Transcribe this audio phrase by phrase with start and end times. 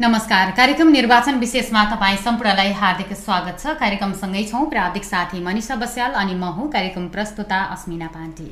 [0.00, 6.12] नमस्कार। कार्यक्रम निर्वाचन विशेषमा तपाईँ सम्पूर्णलाई हार्दिक स्वागत छ। कार्यक्रमसँगै छौँ प्राविधिक साथी मनिषा बस्याल
[6.14, 8.46] अनि म हुँ कार्यक्रम प्रस्तुता अस्मिना पाण्डे।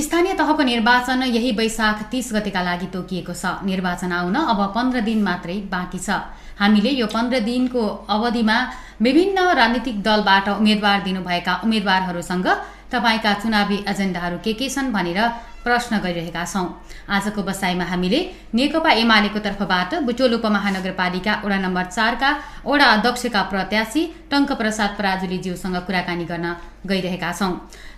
[0.00, 5.22] स्थानीय तहको निर्वाचन यही वैशाख तीस गतेका लागि तोकिएको छ। निर्वाचन आउन अब पन्ध्र दिन
[5.22, 6.10] मात्रै बाँकी छ।
[6.56, 8.58] हामीले यो पन्ध्र दिनको अवधिमा
[9.02, 12.48] विभिन्न राजनीतिक दलबाट उम्मेद्वार दिनुभएका उम्मेद्वारहरूसँग
[12.92, 15.20] तपाईँका चुनावी एजेन्डाहरू के के छन् भनेर
[15.64, 16.66] प्रश्न गरिरहेका छौँ।
[17.08, 18.20] आजको बसाइमा हामीले
[18.54, 22.30] नेकपा एमालेको तर्फबाट बुटोल उपमहानगरपालिका वडा नम्बर चारका
[22.64, 26.46] वडा अध्यक्षका प्रत्याशी टङ्क प्रसाद पराजुलीज्यूसँग कुराकानी गर्न
[26.84, 27.52] गइरहेका छौँ।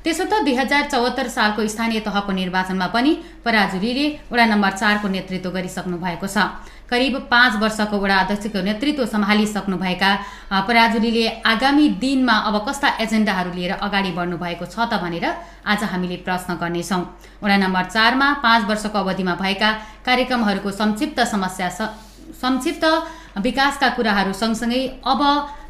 [0.05, 3.13] त्यसो त दुई हजार चौहत्तर सालको स्थानीय तहको निर्वाचनमा पनि
[3.45, 6.39] पराजुलीले वडा नम्बर चारको नेतृत्व गरिसक्नु भएको छ।
[6.87, 10.11] करिब पाँच वर्षको वडा अध्यक्षको नेतृत्व सम्हालिसक्नुभएका
[10.71, 15.27] पराजुलीले आगामी दिनमा अब कस्ता एजेन्डाहरू लिएर अगाडि बढ्नु भएको छ त भनेर
[15.67, 17.03] आज हामीले प्रश्न गर्नेछौँ।
[17.59, 19.71] नम्बर चारमा पाँच वर्षको अवधिमा भएका
[20.07, 21.69] कार्यक्रमहरूको संक्षिप्त समस्या
[22.37, 22.85] संक्षिप्त
[23.39, 25.21] विकासका कुराहरू सँगसँगै अब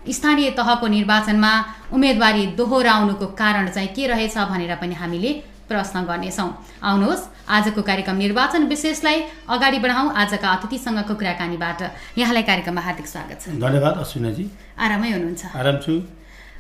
[0.09, 1.53] स्थानीय तहको निर्वाचनमा
[1.93, 5.33] उम्मेदवारी दोहोऱ्याउनुको कारण चाहिँ के रहेछ भनेर पनि हामीले
[5.67, 9.19] प्रश्न गर्नेछौँ। आउनुहोस् आजको कार्यक्रम निर्वाचन विशेषलाई
[9.51, 11.81] अगाडि बढाउँ आजका अतिथिसँगको कुराकानीबाट।
[12.19, 14.45] यहाँलाई कार्यक्रममा हार्दिक स्वागत छ। धन्यवाद अश्विनाजी।
[14.79, 15.93] आरामै हुनुहुन्छ। आराम छु।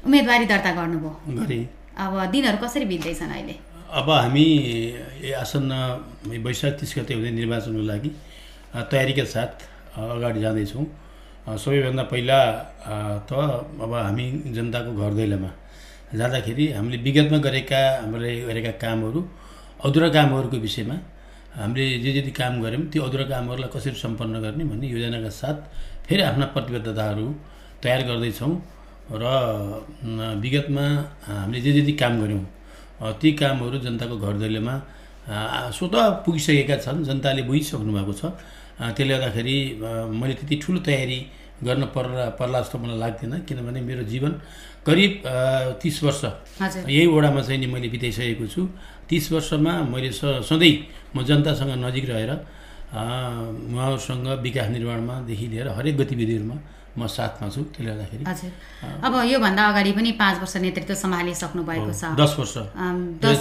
[0.06, 1.58] उम्मेदवारी दर्ता गर्नुभयो। गरे।
[1.96, 3.54] अब दिनहरू कसरी बित्दैछन् अहिले?
[3.86, 4.46] अब हामी
[5.38, 5.72] आसन्न
[6.42, 8.10] वैशाख तिस गते हुने निर्वाचनको लागि
[8.90, 9.52] तयारीका साथ
[9.94, 10.84] अगाडि जाँदैछौँ।
[11.46, 12.38] सबैभन्दा पहिला
[13.30, 13.30] त
[13.78, 15.50] अब हामी जनताको घर दैलोमा
[16.18, 19.20] जाँदाखेरि हामीले विगतमा गरेका हामीले गरेका कामहरू
[19.86, 20.96] अधुरा कामहरूको विषयमा
[21.54, 25.56] हामीले जे जति काम गऱ्यौँ त्यो अधुरा कामहरूलाई कसरी सम्पन्न गर्ने भन्ने योजनाका साथ
[26.06, 27.26] फेरि आफ्ना प्रतिबद्धताहरू
[27.82, 28.52] तयार गर्दैछौँ
[29.14, 29.24] र
[30.42, 30.84] विगतमा
[31.30, 32.44] हामीले जे जति काम गऱ्यौँ
[32.96, 34.74] ती कामहरू जनताको घर दैलोमा
[35.76, 38.22] स्वत पुगिसकेका छन् जनताले बुझिसक्नु भएको छ।
[38.96, 39.56] त्यसले गर्दाखेरि
[40.20, 41.18] मैले त्यति ठुलो तयारी
[41.64, 44.32] गर्न पर्ला पर्ला जस्तो मलाई लाग्दैन किनभने मेरो जीवन
[44.86, 45.12] करिब
[45.82, 46.22] तिस वर्ष।
[46.88, 48.62] यही वडामा चाहिँ नि मैले बिताइसकेको छु।
[49.08, 50.74] तिस वर्षमा मैले स सधैँ
[51.16, 52.32] म जनतासँग नजिक रहेर
[52.92, 56.56] उहाँहरूसँग विकास निर्माणमादेखि लिएर हरेक गतिविधिहरूमा
[56.96, 58.52] म साथमा छु त्यसले गर्दाखेरि। हजुर।
[59.04, 62.54] अब योभन्दा अगाडि पनि पाँच वर्ष नेतृत्व सम्हालिसक्नु भएको छ। दस वर्ष।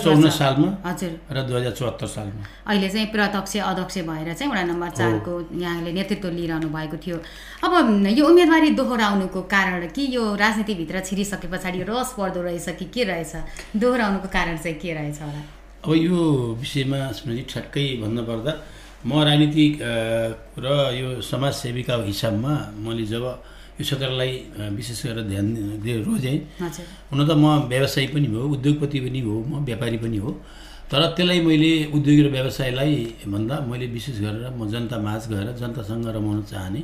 [0.04, 4.64] चौन्न सालमा हजुर। र दुई हजार चौहत्तर सालमा। अहिले चाहिँ प्रत्यक्ष अध्यक्ष भएर चाहिँ वडा
[4.70, 7.18] नम्बर चारको यहाँले नेतृत्व लिइरहनु भएको थियो।
[7.64, 7.72] अब
[8.12, 13.34] यो उम्मेदवारी दोहोऱ्याउनुको कारण कि यो राजनीतिभित्र छिरिसके पछाडि रस पर्दो रहेछ कि के रहेछ?
[13.80, 15.42] दोहोऱ्याउनुको कारण चाहिँ के रहेछ होला?
[15.86, 16.18] अब यो
[16.60, 18.52] विषयमा ठ्याक्कै भन्नुपर्दा
[19.06, 19.74] म राजनीतिक
[20.58, 20.68] र
[20.98, 23.26] यो समाजसेवीका हिसाबमा मैले जब
[23.78, 24.32] यो क्षेत्रलाई
[24.74, 25.48] विशेष गरेर ध्यान
[25.84, 26.38] दिएर रोजेँ
[27.12, 30.32] हुन त म व्यवसायी पनि हो उद्योगपति पनि हो म व्यापारी पनि हो
[30.90, 32.96] तर त्यसलाई मैले उद्योग र व्यवसायलाई
[33.30, 36.82] भन्दा मैले विशेष गरेर म जनता माझ गएर जनतासँग रमाउन चाहने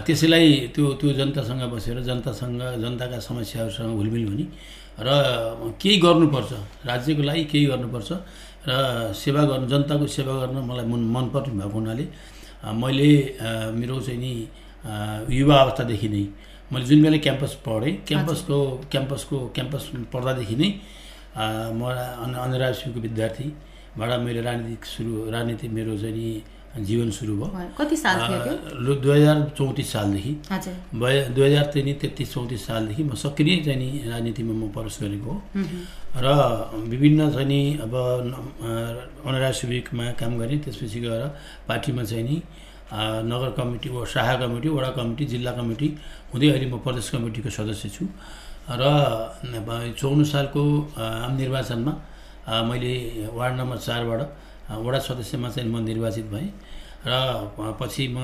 [0.00, 4.46] त्यसैलाई त्यो त्यो जनतासँग बसेर जनतासँग जनताका समस्याहरूसँग घुलमिल हुने
[4.98, 5.08] र
[5.76, 6.52] केही गर्नुपर्छ
[6.86, 8.10] राज्यको लागि केही गर्नुपर्छ
[8.62, 12.04] र सेवा गर्नु जनताको सेवा गर्न मलाई मन मनपर्ने भएको हुनाले
[12.72, 13.10] मैले
[13.72, 14.32] मेरो चाहिँ नि
[15.30, 16.24] युवा अवस्थादेखि नै
[16.70, 18.58] मैले जुन बेला क्याम्पस पढेँ क्याम्पसको
[18.90, 20.70] क्याम्पसको क्याम्पस पढ्दादेखि नै
[21.72, 21.90] म
[22.22, 26.28] अन्य विद्यार्थीबाट मैले राजनीतिक सुरु राजनीति मेरो चाहिँ नि
[26.72, 28.16] जीवन सुरु भयो। कति साल
[28.80, 30.32] दुई हजार चौतिस सालदेखि।
[30.96, 35.36] दुई हजार चाहिँ तेत्तिस चौतिस सालदेखि म सक्रिय चाहिँ नि राजनीतिमा म प्रवेश गरेको हो।
[36.16, 36.26] र
[36.88, 41.22] विभिन्न चाहिँ नि अब अनराज सुविकमा काम गरेँ। त्यसपछि गएर
[41.68, 42.36] पार्टीमा चाहिँ नि
[43.28, 45.88] नगर कमिटी शाखा कमिटी वडा कमिटी जिल्ला कमिटी
[46.32, 48.04] हुँदै अहिले म प्रदेश कमिटीको सदस्य छु।
[48.72, 48.82] र
[50.00, 50.62] चौन्न सालको
[50.96, 51.92] आम निर्वाचनमा
[52.64, 52.92] मैले
[53.28, 54.20] वार्ड नम्बर चारबाट
[54.68, 56.50] वडा सदस्यमा चाहिँ म निर्वाचित भएँ
[57.02, 57.12] र
[57.78, 58.18] पछि म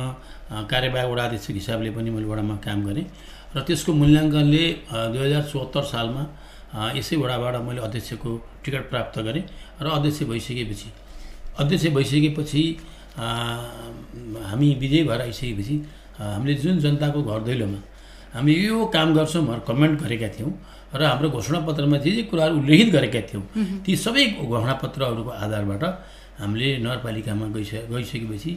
[0.66, 3.06] कार्यवाहक वडा अध्यक्षको हिसाबले पनि मैले वडामा काम गरेँ
[3.50, 4.64] र त्यसको मूल्याङ्कनले
[5.08, 6.22] दुई हजार चौहत्तर सालमा
[6.94, 8.30] यसै वडाबाट मैले अध्यक्षको
[8.62, 9.44] टिकट प्राप्त गरेँ
[9.80, 10.88] र अध्यक्ष भइसकेपछि
[11.58, 12.62] अध्यक्ष भइसकेपछि
[14.46, 15.76] हामी विजय भएर आइसकेपछि
[16.16, 17.80] हामीले जुन जनताको घर दैलोमा
[18.34, 20.52] हामी यो काम गर्छौँ भनेर कमेन्ट गरेका थियौँ
[20.94, 23.42] र हाम्रो घोषणापत्रमा जे जे कुराहरू उल्लेखित गरेका थियौँ
[23.82, 25.84] ती सबै घोषणापत्रहरूको आधारबाट
[26.40, 28.52] हामीले नगरपालिकामा गइस गइसकेपछि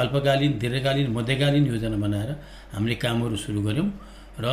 [0.00, 2.30] अल्पकालीन दीर्घकालीन मध्यकालीन योजना बनाएर
[2.74, 3.88] हामीले कामहरू सुरु गऱ्यौँ
[4.44, 4.46] र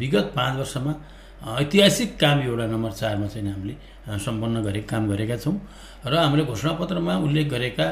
[0.00, 0.92] विगत पाँच वर्षमा
[1.60, 3.74] ऐतिहासिक काम एउटा नम्बर चारमा चाहिँ हामीले
[4.24, 5.56] सम्पन्न गरे काम गरेका छौँ
[6.06, 7.86] र हामीले घोषणापत्रमा उल्लेख गरेका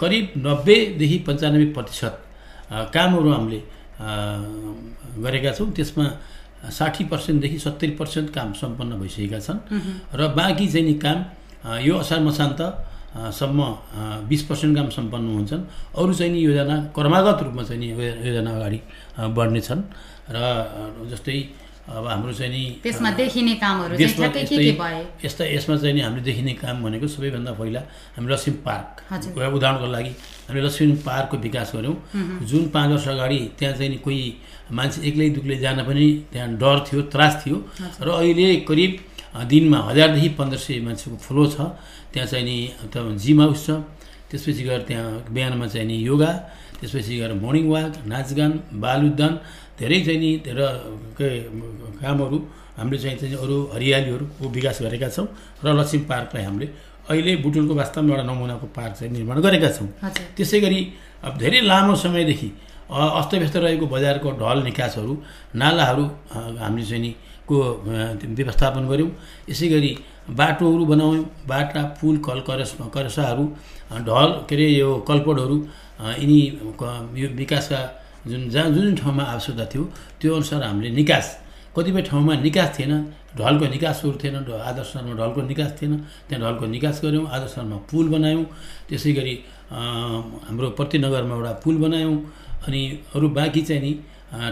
[0.00, 2.14] करिब नब्बेदेखि पन्चानब्बे प्रतिशत
[2.94, 3.60] कामहरू हामीले
[5.24, 6.06] गरेका छौँ। त्यसमा
[6.78, 9.60] साठी पर्सेन्टदेखि सत्तरी पर्सेन्ट काम सम्पन्न भइसकेका छन्
[10.18, 11.18] र बाँकी चाहिँ नि काम
[11.86, 12.60] यो असार मसान्त
[13.16, 13.60] सम्म
[14.28, 15.62] बिस पर्सेन्ट काम सम्पन्न हुन्छन्।
[15.98, 17.88] अरू चाहिँ नि योजना क्रमागत रूपमा चाहिँ नि
[18.28, 18.80] योजना अगाडि
[19.18, 19.82] अ, बढ्नेछन्।
[20.30, 20.38] र
[21.10, 21.38] जस्तै
[21.86, 24.26] अब हाम्रो चाहिँ नि त्यसमा देखिने कामहरू यस्तै
[24.74, 24.98] भए?
[25.24, 27.80] यस्ता यसमा चाहिँ नि हामीले देखिने काम भनेको सबैभन्दा पहिला
[28.18, 30.12] हामी लक्ष्मी पार्क। एउटा उदाहरणको लागि
[30.50, 31.96] हामीले लक्ष्मी पार्कको विकास गऱ्यौँ।
[32.42, 34.22] जुन पाँच वर्ष अगाडि त्यहाँ चाहिँ नि कोही
[34.66, 37.56] मान्छे एक्लै दुक्लै जान पनि त्यहाँ डर थियो त्रास थियो।
[38.02, 38.92] र अहिले करिब
[39.44, 41.56] दिनमा हजारदेखि पन्ध्र सय मान्छेको फ्लो छ।
[42.12, 42.56] त्यहाँ चाहिँ नि
[42.92, 43.70] त जिम हाउस छ।
[44.30, 46.30] त्यसपछि गएर त्यहाँ बिहानमा चाहिँ नि योगा
[46.80, 49.32] त्यसपछि गएर मर्निङ वाक नाचगान बाल उद्यान
[49.78, 50.60] धेरै चाहिँ नि र
[51.18, 51.28] के
[52.00, 52.38] कामहरू
[52.76, 55.26] हामीले चाहिँ चाहिँ अरू हरियालीहरूको विकास गरेका छौँ
[55.64, 56.66] र लक्ष्मी पार्कलाई हामीले
[57.08, 59.88] अहिले बुटुलको वास्तवमा एउटा नमुनाको पार्क चाहिँ निर्माण गरेका छौँ।
[60.36, 60.80] त्यसै गरी
[61.22, 62.48] अब धेरै लामो समयदेखि
[62.90, 65.14] अस्तव्यस्त रहेको बजारको ढल निकासहरू
[65.54, 66.04] नालाहरू
[66.34, 67.10] हामीले चाहिँ नि
[67.48, 67.56] को
[68.38, 69.10] व्यवस्थापन गऱ्यौँ।
[69.50, 69.90] यसै गरी
[70.38, 73.44] बाटोहरू बनायौँ बाटा पुल कल करस करसाहरू
[74.08, 75.56] ढल के अरे यो कलपटहरू
[76.00, 76.38] अ, यिनी
[77.22, 77.80] यो विकासका
[78.26, 79.82] जुन जहाँ जुन ठाउँमा आवश्यकता थियो
[80.20, 81.26] त्यो अनुसार हामीले निकास
[81.76, 82.92] कतिपय ठाउँमा निकास थिएन
[83.38, 84.34] ढलको निकासहरू थिएन
[84.70, 85.92] आदर्श सहरमा ढलको निकास थिएन
[86.28, 88.44] त्यहाँ ढलको निकास गऱ्यौँ आदर्श सहरमा पुल बनायौँ
[88.88, 89.34] त्यसै गरी
[89.70, 92.14] हाम्रो प्रतिनगरमा एउटा पुल बनायौँ
[92.66, 92.80] अनि
[93.14, 93.92] अरू बाँकी चाहिँ नि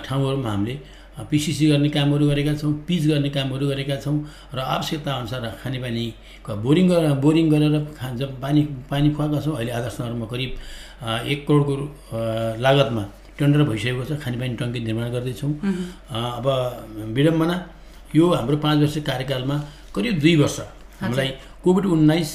[0.07, 0.75] ठाउँहरूमा हामीले
[1.15, 4.19] पिसिसी गर्ने कामहरू गरेका छौँ पिच गर्ने कामहरू गरेका छौँ
[4.55, 9.73] र आवश्यकता अनुसार खानेपानीको बोरिङ गरेर बोरिङ गरेर खा जब पानी पानी खुवाएका छौँ। अहिले
[9.79, 10.51] आदर्श सहरमा करिब
[11.31, 11.75] एक करोडको
[12.59, 13.03] लागतमा
[13.39, 15.53] टेन्डर भइसकेको छ। खानेपानी टङ्की निर्माण गर्दैछौँ।
[16.39, 16.47] अब
[17.15, 17.57] विडम्बना
[18.15, 19.57] यो हाम्रो पाँच वर्ष कार्यकालमा
[19.95, 20.59] करिब दुई वर्ष
[21.03, 21.31] हामीलाई
[21.63, 22.31] कोभिड उन्नाइस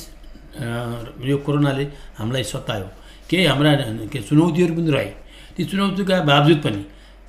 [1.30, 1.84] यो कोरोनाले
[2.20, 2.88] हामीलाई सतायो।
[3.30, 3.72] केही हाम्रा
[4.12, 5.12] के चुनौतीहरू पनि रहे।
[5.56, 6.82] ती चुनौतीका बावजुद पनि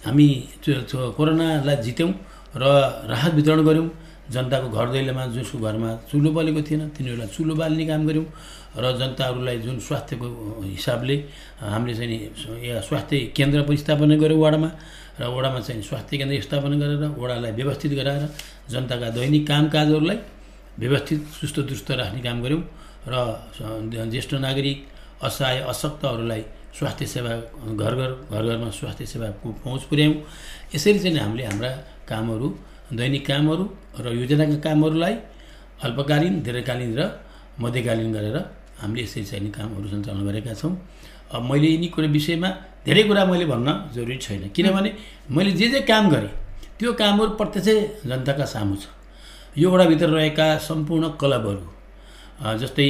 [0.04, 0.26] हामी
[1.16, 2.10] कोरोनालाई जित्यौँ
[2.56, 2.64] र
[3.10, 3.88] राहत वितरण गऱ्यौँ।
[4.30, 8.26] जनताको घर दैलोमा जसको घरमा चुलो बलेको थिएन तिनीहरूलाई चुलो बाल्ने काम गऱ्यौँ
[8.78, 10.26] र जनताहरूलाई जुन स्वास्थ्यको
[10.62, 11.16] हिसाबले
[11.58, 14.70] हामीले चाहिँ नि या स्वास्थ्य केन्द्र पनि स्थापना गऱ्यौँ वडामा
[15.20, 18.24] र वडामा चाहिँ स्वास्थ्य केन्द्र स्थापना गरेर वडालाई व्यवस्थित गराएर
[18.70, 20.18] जनताका दैनिक कामकाजहरूलाई
[20.78, 22.62] व्यवस्थित सुस्त दुरुस्त राख्ने काम गऱ्यौँ
[23.10, 23.14] र
[24.14, 24.78] ज्येष्ठ नागरिक
[25.26, 26.42] असहाय अशक्तहरूलाई
[26.76, 27.32] स्वास्थ्य सेवा
[27.76, 30.14] घर घर घर घरमा स्वास्थ्य सेवाको पहुँच पुर्यायौँ।
[30.74, 31.70] यसरी चाहिँ हामीले हाम्रा
[32.08, 32.48] कामहरू
[32.98, 33.64] दैनिक कामहरू
[34.00, 35.14] र योजनाका कामहरूलाई
[35.84, 37.02] अल्पकालीन दीर्घकालीन र
[37.60, 38.36] मध्यकालीन गरेर
[38.80, 40.72] हामीले यसरी चाहिँ कामहरू सञ्चालन गरेका छौँ।
[41.34, 42.48] अब मैले यिनी कुरा विषयमा
[42.86, 44.90] धेरै कुरा मैले भन्न जरुरी छैन। किनभने
[45.30, 46.32] मैले जे जे काम गरेँ
[46.78, 47.68] त्यो कामहरू प्रत्यक्ष
[48.08, 48.88] जनताका सामु छ।
[49.58, 51.64] यो वडाभित्र रहेका सम्पूर्ण क्लबहरू
[52.60, 52.88] जस्तै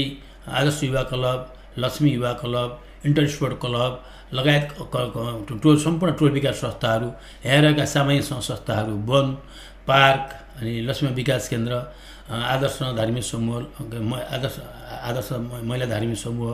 [0.49, 1.41] आदर्श युवा क्लब
[1.79, 2.71] लक्ष्मी युवा क्लब
[3.06, 3.93] इन्टर स्पोर्ट क्लब
[4.35, 4.69] लगायत
[5.62, 7.08] टोल सम्पूर्ण टोल विकास संस्थाहरू
[7.47, 9.32] यहाँ रहेका सामाजिक संस्थाहरू वन
[9.88, 10.25] पार्क
[10.61, 11.75] अनि लक्ष्मी विकास केन्द्र
[12.31, 13.58] आदर्श धार्मिक समूह
[14.37, 14.56] आदर्श
[15.08, 15.29] आदर्श
[15.69, 16.50] महिला धार्मिक समूह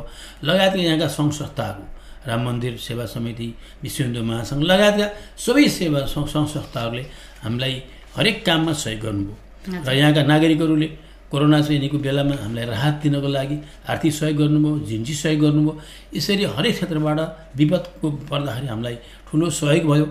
[0.48, 1.84] लगायतका यहाँका सङ्घ संस्थाहरू
[2.28, 3.48] राम मन्दिर सेवा समिति
[3.82, 5.06] विश्व हिन्दू महासङ्घ लगायतका
[5.44, 7.04] सबै सेवा सङ्घ संस्थाहरूले
[7.44, 7.74] हामीलाई
[8.16, 10.88] हरेक काममा सहयोग गर्नुभयो। र यहाँका नागरिकहरूले
[11.30, 13.56] कोरोना यिनीको बेलामा हामीलाई राहत दिनको लागि
[13.90, 15.72] आर्थिक सहयोग गर्नुभयो जिन्सी सहयोग गर्नुभयो।
[16.16, 17.18] यसरी हरेक क्षेत्रबाट
[17.58, 20.06] विपदको पर्दाखेरि हामीलाई ठुलो सहयोग भयो।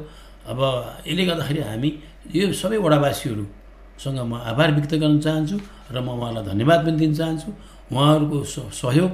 [0.51, 0.59] अब
[1.07, 1.89] यसले गर्दाखेरि हामी
[2.35, 5.57] यो सबै वडावासीहरूसँग म आभार व्यक्त गर्न चाहन्छु
[5.93, 7.49] र म उहाँलाई धन्यवाद पनि दिन चाहन्छु।
[7.91, 8.37] उहाँहरूको
[8.75, 9.11] सहयोग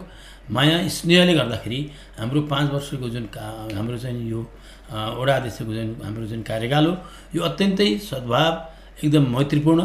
[0.52, 1.80] माया स्नेहले गर्दाखेरि
[2.20, 3.26] हाम्रो पाँच वर्षको जुन
[3.78, 4.42] हाम्रो चाहिँ यो
[4.92, 6.94] वडा अध्यक्षको जुन हाम्रो जुन कार्यकाल हो
[7.36, 8.54] यो अत्यन्तै सद्भाव
[9.04, 9.82] एकदम मैत्रीपूर्ण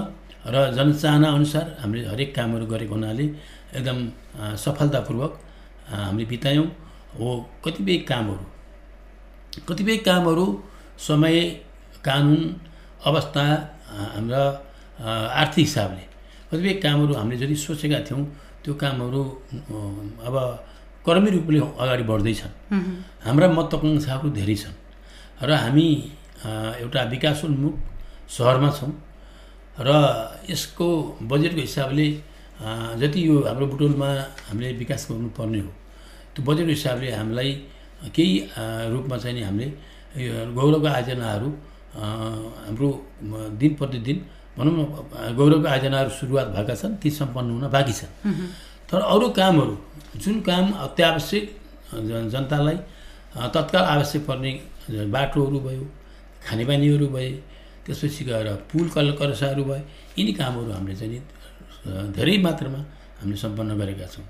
[0.46, 3.24] र जनचाहना अनुसार हामीले हरेक कामहरू गरेको हुनाले
[3.76, 3.98] एकदम
[4.64, 5.32] सफलतापूर्वक
[5.90, 6.66] हामीले बितायौँ।
[7.18, 7.26] हो
[7.64, 8.44] कतिपय कामहरू।
[9.68, 10.46] कतिपय कामहरू
[11.08, 11.36] समय
[12.06, 12.42] कानुन
[13.08, 13.44] अवस्था
[14.14, 14.42] हाम्रा
[15.40, 16.04] आर्थिक हिसाबले।
[16.50, 18.22] कतिपय कामहरू हामीले जति सोचेका थियौँ
[18.62, 19.22] त्यो कामहरू
[20.26, 20.36] अब
[21.06, 22.52] कर्मी रूपले अगाडि बढ्दैछन्।
[23.26, 24.76] हाम्रा महत्त्वाकाङ्क्षाहरू धेरै छन्।
[25.42, 25.86] र हामी
[26.82, 27.74] एउटा विकासोन्मुख
[28.36, 28.90] सहरमा छौँ।
[29.78, 29.88] र
[30.50, 30.86] यसको
[31.30, 32.06] बजेटको हिसाबले
[33.00, 34.08] जति यो हाम्रो बुटोलमा
[34.48, 35.70] हामीले विकास गर्नुपर्ने हो
[36.34, 37.50] त्यो बजेटको हिसाबले हामीलाई
[38.16, 38.32] केही
[38.92, 39.66] रूपमा चाहिँ नि हामीले
[40.24, 41.48] यो गौरवका आयोजनाहरू
[42.64, 42.88] हाम्रो
[43.60, 44.18] दिन प्रतिदिन
[44.56, 44.82] भनौँ न
[45.38, 48.12] गौरवका आयोजनाहरू सुरुवात भएका छन् ती सम्पन्न हुन बाँकी छन्।
[48.88, 49.74] तर अरू कामहरू
[50.22, 51.44] जुन काम अत्यावश्यक
[52.08, 52.76] जन- जनतालाई
[53.54, 54.50] तत्काल आवश्यक पर्ने
[55.12, 55.84] बाटोहरू भयो
[56.48, 57.28] खानेपानीहरू भए
[57.86, 59.80] त्यसपछि गएर पुल कल करसाहरू भए
[60.18, 62.80] यिनी कामहरू हामीले चाहिँ धेरै मात्रामा
[63.22, 64.26] हामीले सम्पन्न गरेका छौँ।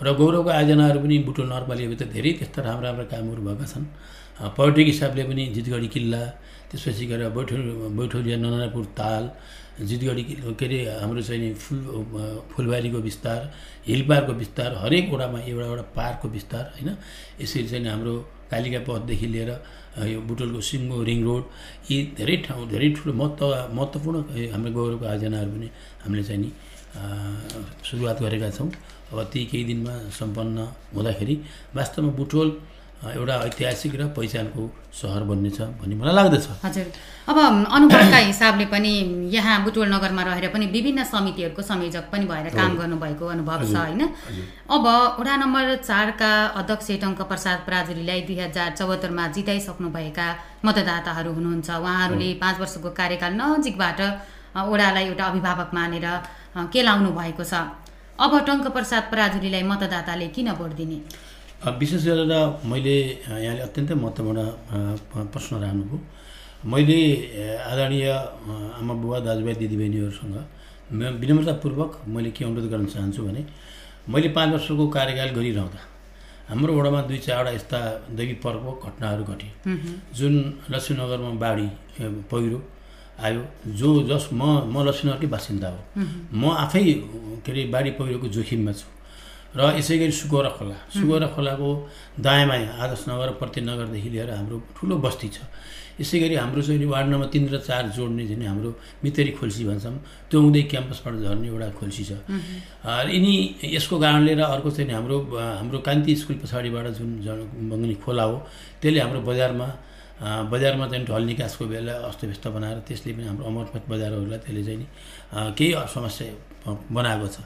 [0.00, 3.84] र गौरवको आयोजनाहरू पनि बुटोल नगरपालिकाभित्र धेरै त्यस्ता राम्रा राम्रा कामहरू भएका छन्।
[4.56, 6.22] पर्यटक हिसाबले पनि जितगढी किल्ला
[6.70, 7.56] त्यसपछि गएर बैठो
[7.98, 9.24] बैठौलिया ननरापुर ताल
[9.88, 11.80] जितगढी के अरे हाम्रो चाहिँ नि फुल
[12.52, 13.40] फुलबारीको विस्तार
[13.86, 16.88] हिल पार्कको विस्तार हरेक वडामा एउटा एउटा पार्कको विस्तार होइन?
[17.40, 18.14] यसरी चाहिँ हाम्रो
[18.50, 19.50] कालिका पथदेखि लिएर
[20.12, 21.42] यो बुटोलको सिङ्गो रिङ रोड
[21.90, 23.46] यी धेरै ठाउँ धेरै ठुलो महत्त्व
[23.76, 24.18] महत्त्वपूर्ण
[24.52, 25.68] हाम्रो गौरवको आयोजनाहरू पनि
[26.04, 26.50] हामीले चाहिँ नि
[27.88, 28.70] सुरुवात गरेका छौँ।
[29.10, 30.58] अब ती केही दिनमा सम्पन्न
[30.94, 31.34] हुँदाखेरि
[31.74, 32.48] वास्तवमा बुटोल
[33.00, 36.86] एउटा ऐतिहासिक र पहिचानको सहर बन्नेछ भन्ने मलाई लाग्दछ। हजुर।
[37.32, 37.38] अब
[37.76, 38.92] अनुभवका हिसाबले पनि
[39.32, 44.02] यहाँ बुटवल नगरमा रहेर पनि विभिन्न समितिहरूको संयोजक पनि भएर काम गर्नुभएको अनुभव छ होइन?
[44.68, 44.84] अब
[45.20, 46.30] वडा नम्बर चारका
[46.60, 50.26] अध्यक्ष टङ्क प्रसाद पराजुलीलाई दुई हजार चौहत्तरमा जिताइसक्नुभएका
[50.64, 54.00] मतदाताहरू हुनुहुन्छ। उहाँहरूले पाँच वर्षको कार्यकाल नजिकबाट
[54.50, 56.06] अ, वडालाई एउटा अभिभावक मानेर
[56.68, 57.54] केलाउनु भएको छ।
[58.20, 60.98] अब टङ्क प्रसाद पराजुलीलाई मतदाताले किन भोट दिने?
[61.60, 62.32] विशेष गरेर
[62.64, 62.96] मैले
[63.44, 64.40] यहाँले अत्यन्तै महत्त्वपूर्ण
[65.32, 65.98] प्रश्न राख्नुभयो।
[66.72, 66.98] मैले
[67.70, 68.08] आदरणीय
[68.80, 70.36] आमा बुबा दाजुभाइ दिदीबहिनीहरूसँग
[71.20, 73.44] विनम्रतापूर्वक मैले के अनुरोध गर्न चाहन्छु भने
[74.08, 75.80] मैले पाँच वर्षको कार्यकाल गरिरहँदा
[76.48, 77.78] हाम्रो वडामा दुई चारवटा यस्ता
[78.16, 79.48] दैवी पर्व घटनाहरू घटे
[80.16, 80.34] जुन
[80.72, 81.68] लक्ष्मीनगरमा बाढी
[82.32, 82.58] पहिरो
[83.20, 83.42] आयो
[83.78, 85.80] जो जस म म लक्ष्मीनगरकै बासिन्दा हो।
[86.32, 86.82] म आफै
[87.44, 88.86] के अरे बाढी पहिरोको जोखिममा छु।
[89.56, 91.68] र यसै गरी सुगौरा खोला। सुगौरा खोलाको
[92.22, 95.38] दायाँमा आदर्श नगर प्रतिनगरदेखि लिएर हाम्रो ठुलो बस्ती छ।
[96.00, 98.70] यसै गरी हाम्रो चाहिँ वार्ड नम्बर तिन र चार जोड्ने चाहिँ नि हाम्रो
[99.04, 99.96] मितेरी खोल्सी भन्छौँ
[100.30, 102.12] त्यो हुँदै क्याम्पसबाट झर्ने एउटा खोल्सी छ।
[103.10, 103.34] यिनी
[103.74, 105.16] यसको कारणले र अर्को चाहिँ हाम्रो
[105.60, 107.38] हाम्रो कान्ति स्कुल पछाडिबाट जुन जन
[107.68, 108.36] बङ्गनी खोला हो
[108.80, 109.68] त्यसले हाम्रो बजारमा
[110.52, 115.72] बजारमा चाहिँ ढल निकासको बेला अस्तव्यस्त बनाएर त्यसले पनि हाम्रो अमरपथ बजारहरूलाई त्यसले चाहिँ केही
[115.96, 116.28] समस्या
[116.66, 117.36] बनाएको छ।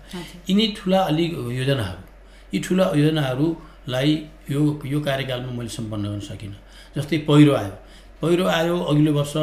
[0.48, 2.02] यिनी ठुला अलिक योजनाहरू
[2.54, 4.10] यी ठुला योजनाहरूलाई
[4.50, 6.58] यो यो कार्यकालमा मैले सम्पन्न गर्न सकिनँ।
[6.96, 7.74] जस्तै पहिरो आयो।
[8.22, 9.34] पहिरो आयो अघिल्लो वर्ष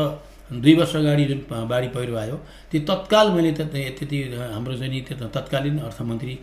[0.51, 1.39] दुई वर्ष अगाडि जुन
[1.71, 2.35] बाढी पहिरो आयो
[2.71, 4.17] त्यो तत्काल मैले त्यति
[4.51, 4.99] हाम्रो चाहिँ नि
[5.35, 6.33] तत्कालीन अर्थमन्त्री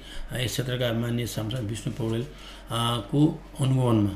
[0.40, 2.24] यस क्षेत्रका मान्य सांसद विष्णु पौडेल
[3.10, 3.20] को
[3.60, 4.14] अनुगमनमा।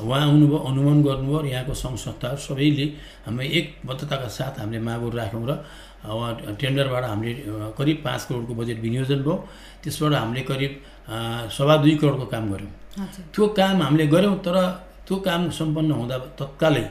[0.00, 2.86] उहाँ आउनुभयो अनुगमन गर्नुभयो र यहाँको सङ्घ संस्थाहरू सबैले
[3.24, 5.52] हामी एकबद्धताका साथ हामीले मागहरू राख्यौँ र
[6.60, 7.32] टेन्डरबाट हामीले
[7.78, 9.36] करिब पाँच करोडको बजेट विनियोजन भयो।
[9.82, 10.72] त्यसबाट हामीले करिब
[11.56, 12.72] सवा दुई करोडको काम गऱ्यौँ।
[13.34, 14.56] त्यो काम हामीले गऱ्यौँ तर
[15.06, 16.84] त्यो काम सम्पन्न हुँदा तत्कालै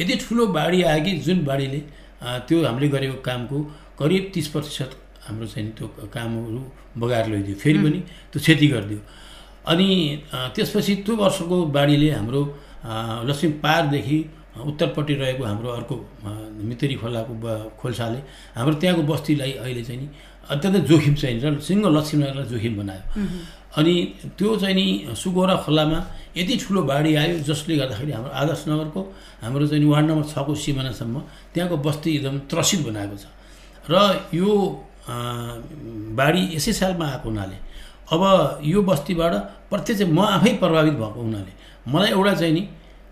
[0.00, 1.80] यति ठुलो बाढी आयो कि जुन बाढीले
[2.46, 3.58] त्यो हामीले गरेको कामको
[3.98, 4.90] करिब तिस प्रतिशत
[5.26, 6.60] हाम्रो चाहिँ त्यो कामहरू
[7.00, 8.00] बगाएर लैदियो फेरि पनि
[8.32, 9.00] त्यो क्षति गरिदियो।
[9.70, 9.88] अनि
[10.54, 12.42] त्यसपछि त्यो वर्षको बाढीले हाम्रो
[13.28, 14.18] लक्ष्मी पारदेखि
[14.52, 15.94] उत्तरपट्टि रहेको हाम्रो अर्को
[16.68, 17.32] मितेरी खोलाको
[17.80, 18.20] खोल्साले।
[18.56, 20.08] हाम्रो त्यहाँको बस्तीलाई अहिले चाहिँ नि
[20.52, 23.04] अत्यन्तै जोखिम चाहिँ र सिङ्गो लक्ष्मीनगरलाई जोखिम बनायो।
[23.78, 23.94] अनि
[24.36, 25.98] त्यो चाहिँ नि सुगौरा खोलामा
[26.36, 29.00] यति ठुलो बाढी आयो जसले गर्दाखेरि हाम्रो आदर्श नगरको
[29.40, 31.16] हाम्रो चाहिँ वार्ड नम्बर छको सिमानासम्म
[31.54, 33.24] त्यहाँको बस्ती एकदम त्रसित बनाएको छ।
[33.88, 33.94] र
[34.36, 34.48] यो
[36.12, 37.56] बाढी यसै सालमा आएको हुनाले
[38.12, 38.22] अब
[38.64, 39.34] यो बस्तीबाट
[39.72, 41.52] प्रत्यक्ष म आफै प्रभावित भएको हुनाले
[41.88, 42.62] मलाई एउटा चाहिँ नि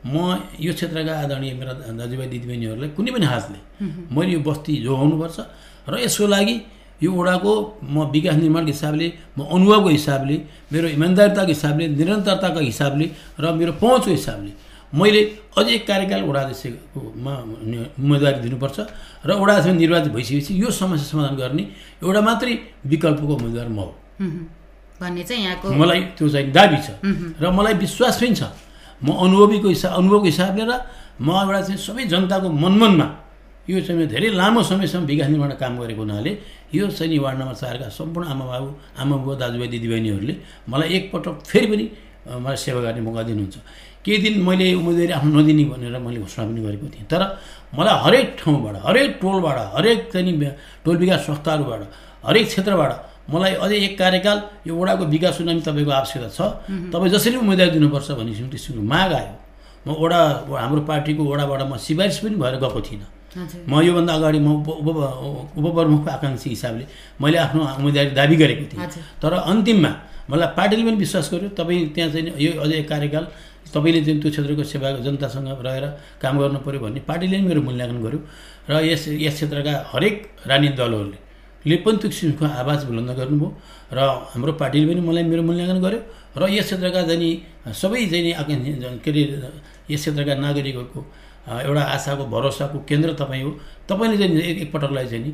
[0.06, 0.16] म
[0.60, 3.58] यो क्षेत्रका आदरणीय मेरा दाजुभाइ दिदीबहिनीहरूलाई कुनै पनि हातले
[4.16, 5.38] मैले यो बस्ती जोगाउनुपर्छ
[5.90, 6.56] र यसको लागि
[7.04, 7.52] यो वडाको
[7.84, 10.36] म विकास निर्माणको हिसाबले म अनुभवको हिसाबले
[10.72, 13.06] मेरो इमान्दारिताको हिसाबले निरन्तरताको हिसाबले
[13.40, 14.52] र मेरो पहुँचको हिसाबले
[15.00, 15.20] मैले
[15.58, 17.34] अझै एक कार्यकाल वडा अध्यक्षकोमा
[18.00, 18.78] उम्मेदवारी दिनुपर्छ
[19.28, 21.64] र वडा अध्यक्ष निर्वाचित भइसकेपछि यो समस्या समाधान गर्ने
[22.04, 22.54] एउटा मात्रै
[22.92, 23.92] विकल्पको उम्मेदवार म हो।
[25.00, 26.88] भन्ने चाहिँ यहाँको मलाई त्यो चाहिँ दाबी छ
[27.40, 28.42] र मलाई विश्वास पनि छ।
[29.02, 30.72] म अनुभवीको हिसाब अनुभवको हिसाबले र
[31.20, 33.06] म एउटा चाहिँ सबै जनताको मनमनमा
[33.70, 36.32] यो चाहिँ धेरै लामो समयसम्म विकास निर्माण काम गरेको हुनाले
[36.74, 38.68] यो चाहिँ वार्ड नम्बर चारका सम्पूर्ण आमा बाबु
[39.00, 40.34] आमा बुबा दाजुभाइ दिदीबहिनीहरूले
[40.68, 41.84] मलाई एकपटक फेरि पनि
[42.44, 43.56] मलाई सेवा गर्ने मौका दिनुहुन्छ।
[44.04, 47.22] केही दिन मैले उम्मेदवारी आफ्नो नदिने भनेर मैले घोषणा पनि गरेको थिएँ। तर
[47.76, 50.32] मलाई हरेक ठाउँबाट हरेक टोलबाट हरेक चाहिँ
[50.84, 51.82] टोल विकास संस्थाहरूबाट
[52.28, 52.92] हरेक क्षेत्रबाट
[53.30, 56.40] मलाई अझै एक कार्यकाल यो वडाको विकासको निम्ति तपाईँको आवश्यकता छ।
[56.92, 59.34] तपाईँ जसरी उम्मेदवारी दिनुपर्छ भन्ने किसिमको त्यसको माग आयो।
[59.86, 60.20] म वडा
[60.50, 63.08] हाम्रो पार्टीको वडाबाट म सिफारिस पनि भएर गएको थिइनँ।
[63.70, 64.98] म योभन्दा अगाडि म उप उप
[65.56, 66.84] उपप्रमुखको आकाङ्क्षी हिसाबले
[67.22, 68.86] मैले आफ्नो उम्मेदवारी दाबी गरेको थिएँ।
[69.22, 69.92] तर अन्तिममा
[70.30, 73.24] मलाई पार्टीले पनि विश्वास गर्यो तपाईँ त्यहाँ चाहिँ यो अझै एक कार्यकाल
[73.70, 75.84] तपाईँले चाहिँ त्यो क्षेत्रको सेवा जनतासँग रहेर
[76.22, 78.20] काम गर्नु पऱ्यो भन्ने पार्टीले पनि मेरो मूल्याङ्कन गर्यो।
[78.70, 80.14] र यस यस क्षेत्रका हरेक
[80.50, 81.18] राजनीतिक दलहरूले
[81.68, 83.48] ले पनि त्यो किसिमको आवाज बुलन्द गर्नुभयो
[83.92, 83.98] र
[84.32, 86.00] हाम्रो पार्टीले पनि मलाई मेरो मूल्याङ्कन गर्यो
[86.40, 87.30] र यस क्षेत्रका चाहिँ नि
[87.80, 88.72] सबै चाहिँ नि आकाङ्क्षी
[89.04, 89.22] के अरे
[89.92, 91.00] यस क्षेत्रका नागरिकहरूको
[91.50, 93.50] एउटा आशाको भरोसाको केन्द्र तपाईँ हो।
[93.88, 95.30] तपाईँले चाहिँ एक एकपटकलाई चाहिँ नि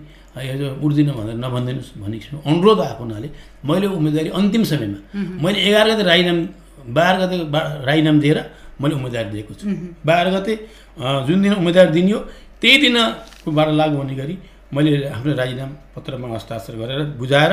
[0.49, 3.29] यो जो उड्दिनँ भनेर नभनिदिनुहोस् भन्ने किसिमको अनुरोध आएको हुनाले
[3.69, 4.99] मैले उम्मेदवारी अन्तिम समयमा
[5.45, 6.39] मैले एघार गते राईनाम
[6.97, 7.37] बाह्र गते
[7.89, 8.39] राईनाम दिएर
[8.81, 9.65] मैले उम्मेदवारी दिएको छु।
[10.09, 10.53] बाह्र गते
[11.27, 12.19] जुन दिन उम्मेदवारी दिनियो
[12.63, 14.35] त्यही दिनकोबाट लागु हुने गरी
[14.75, 17.53] मैले आफ्नो राजीनामा पत्रमा हस्ताक्षर गरेर बुझाएर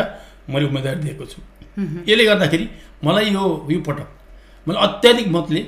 [0.49, 1.39] मैले उम्मेदवारी दिएको छु।
[2.09, 2.65] यसले गर्दाखेरि
[3.05, 4.07] मलाई यो यो पटक
[4.67, 5.61] मलाई अत्याधिक मतले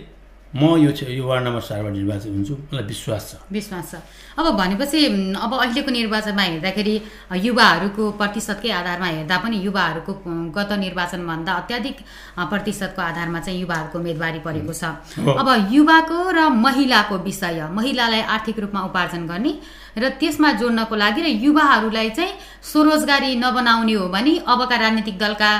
[0.56, 3.96] म यो यो वार्ड नम्बर चारबाट निर्वाचित हुन्छु मलाई विश्वास छ। विश्वास छ।
[4.40, 5.00] अब भनेपछि
[5.36, 6.96] अब अहिलेको निर्वाचनमा हेर्दाखेरि
[7.44, 10.12] युवाहरूको प्रतिशतकै आधारमा हेर्दा पनि युवाहरूको
[10.56, 11.98] गत निर्वाचनभन्दा अत्याधिक
[12.52, 14.84] प्रतिशतको आधारमा चाहिँ युवाहरूको उम्मेदवारी परेको छ।
[15.20, 19.52] अब युवाको र महिलाको विषय महिलालाई आर्थिक रूपमा उपार्जन गर्ने
[19.98, 25.52] र त्यसमा जोड्नको लागि र युवाहरूलाई चाहिँ स्वरोजगारी नबनाउने हो भने अबका राजनीतिक दलका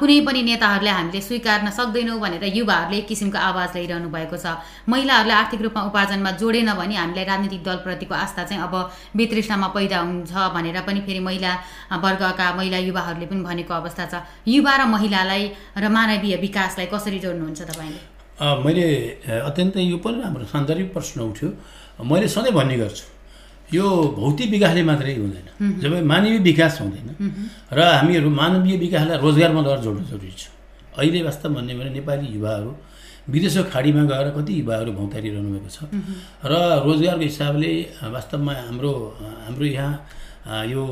[0.00, 4.46] कुनै पनि नेताहरूले हामीले स्वीकार्न सक्दैनौँ भनेर युवाहरूले एक किसिमको आवाज ल्याइरहनु भएको छ।
[4.88, 8.74] महिलाहरूलाई आर्थिक रूपमा उपार्जनमा जोडेन भने हामीलाई राजनीतिक दलप्रतिको आस्था चाहिँ अब
[9.16, 11.52] वितृष्णामा पैदा हुन्छ भनेर पनि फेरि महिला
[11.92, 14.14] वर्गका महिला युवाहरूले पनि भनेको अवस्था छ।
[14.48, 15.42] युवा र महिलालाई
[15.76, 18.00] र मानवीय विकासलाई कसरी जोड्नुहुन्छ तपाईँले?
[18.64, 18.86] मैले
[19.44, 21.48] अत्यन्तै यो पनि राम्रो सान्दर्भिक प्रश्न उठ्यो।
[22.10, 23.13] मैले सधैँ भन्ने गर्छु
[23.74, 23.86] यो
[24.18, 25.46] भौतिक विकासले मात्रै हुँदैन।
[25.82, 27.08] जब मानवीय विकास हुँदैन
[27.72, 30.44] र हामीहरू मानवीय विकासलाई रोजगारमा लगेर जोड्नु जरुरी छ।
[30.98, 32.70] अहिले वास्तव भन्ने भने नेपाली युवाहरू
[33.34, 35.78] विदेशको खाडीमा गएर कति युवाहरू भौतारिरहनु भएको छ।
[36.44, 36.52] र
[36.86, 37.70] रोजगारको हिसाबले
[38.14, 38.92] वास्तवमा हाम्रो
[39.44, 39.92] हाम्रो यहाँ
[40.72, 40.82] यो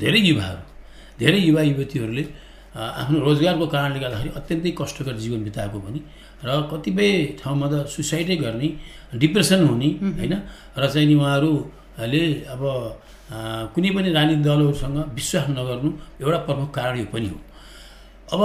[0.00, 0.62] धेरै युवाहरू
[1.20, 2.24] धेरै युवा युवतीहरूले
[2.76, 6.00] आफ्नो रोजगारको कारणले गर्दाखेरि अत्यन्तै कष्टकर जीवन बिताएको पनि
[6.46, 7.10] र कतिपय
[7.40, 8.68] ठाउँमा त सुसाइडै गर्ने
[9.20, 9.88] डिप्रेसन हुने
[10.18, 10.34] होइन?
[10.78, 12.22] र चाहिँ नि उहाँहरूले
[12.54, 12.62] अब
[13.74, 15.90] कुनै पनि राजनीतिक दलहरूसँग विश्वास नगर्नु
[16.22, 17.38] एउटा प्रमुख कारण यो पनि हो।
[18.28, 18.42] अब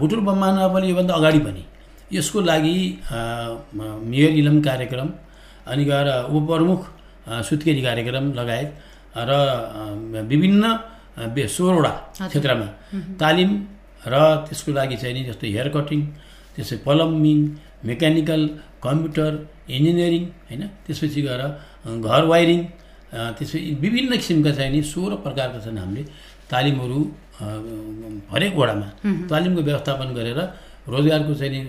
[0.00, 1.62] भुटुल बममा नभने योभन्दा अगाडि पनि
[2.12, 2.76] यसको लागि
[4.10, 5.08] मेयर इलम कार्यक्रम
[5.70, 6.80] अनि गएर उपप्रमुख
[7.48, 8.70] सुत्केरी कार्यक्रम लगायत
[9.28, 9.32] र
[10.30, 10.64] विभिन्न
[11.56, 11.92] सोह्रवटा
[12.28, 12.68] क्षेत्रमा
[13.20, 13.50] तालिम
[14.06, 14.14] र
[14.48, 16.00] त्यसको लागि चाहिँ नि जस्तो हेयर कटिङ
[16.58, 17.38] त्यसै प्लम्बिङ
[17.86, 18.42] मेकानिकल
[18.82, 19.32] कम्प्युटर
[19.76, 20.62] इन्जिनियरिङ होइन?
[20.84, 21.42] त्यसपछि गएर
[22.02, 22.60] घर वायरिङ
[23.36, 26.02] त्यसपछि विभिन्न किसिमका चाहिँ नि सोह्र प्रकारका छन् हामीले
[26.50, 26.98] तालिमहरू
[28.32, 28.88] हरेक वडामा
[29.30, 30.40] तालिमको व्यवस्थापन गरेर
[30.92, 31.60] रोजगारको चाहिँ नि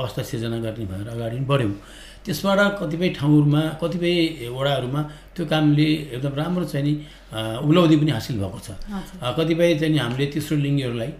[0.00, 1.74] अवस्था सिर्जना गर्ने भएर अगाडि बढ्यौँ।
[2.26, 4.14] त्यसबाट कतिपय ठाउँहरूमा कतिपय
[4.50, 5.00] वडाहरूमा
[5.34, 6.92] त्यो कामले एकदम राम्रो चाहिँ नि
[7.62, 8.68] उपलब्धि पनि हासिल भएको छ।
[9.38, 11.10] कतिपय चाहिँ नि हामीले तेस्रो लिङ्गीहरूलाई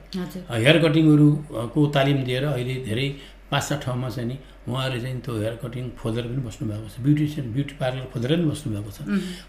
[0.50, 3.06] हेयर कटिङहरूको तालिम दिएर अहिले धेरै
[3.50, 7.44] पाँच सात ठाउँमा चाहिँ नि उहाँहरूले चाहिँ त्यो हेयर कटिङ खोजेर पनि बस्नुभएको छ। ब्युटिसियन
[7.54, 8.98] ब्युटी पार्लर खोजेर पनि बस्नुभएको छ।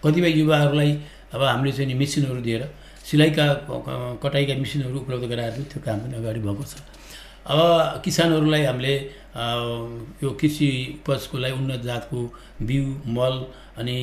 [0.06, 0.92] कतिपय युवाहरूलाई
[1.34, 2.64] अब हामीले चाहिँ नि मेसिनहरू दिएर
[3.02, 3.46] सिलाइका
[4.22, 6.74] कटाइका मेसिनहरू उपलब्ध गराएर त्यो काम पनि अगाडि भएको छ।
[7.50, 8.94] अब किसानहरूलाई हामीले
[9.38, 10.68] यो कृषि
[11.00, 12.20] उपजको लागि उन्नत जातको
[12.68, 12.86] बिउ
[13.18, 13.36] मल
[13.78, 13.96] अनि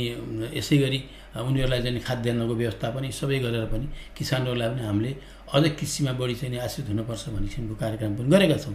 [0.54, 1.00] यसै गरी
[1.34, 5.12] उनीहरूलाई चाहिँ खाद्यान्नको व्यवस्थापन यी सबै गरेर पनि किसानहरूलाई पनि हामीले
[5.54, 8.74] अझ कृषिमा बढी चाहिँ आश्रित हुनुपर्छ भन्ने किसिमको कार्यक्रम पनि गरेका छौँ।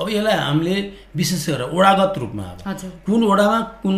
[0.00, 0.76] अब यसलाई हामीले
[1.16, 2.58] विशेष गरेर ओडागत रूपमा अब
[3.06, 3.96] कुन वडामा कुन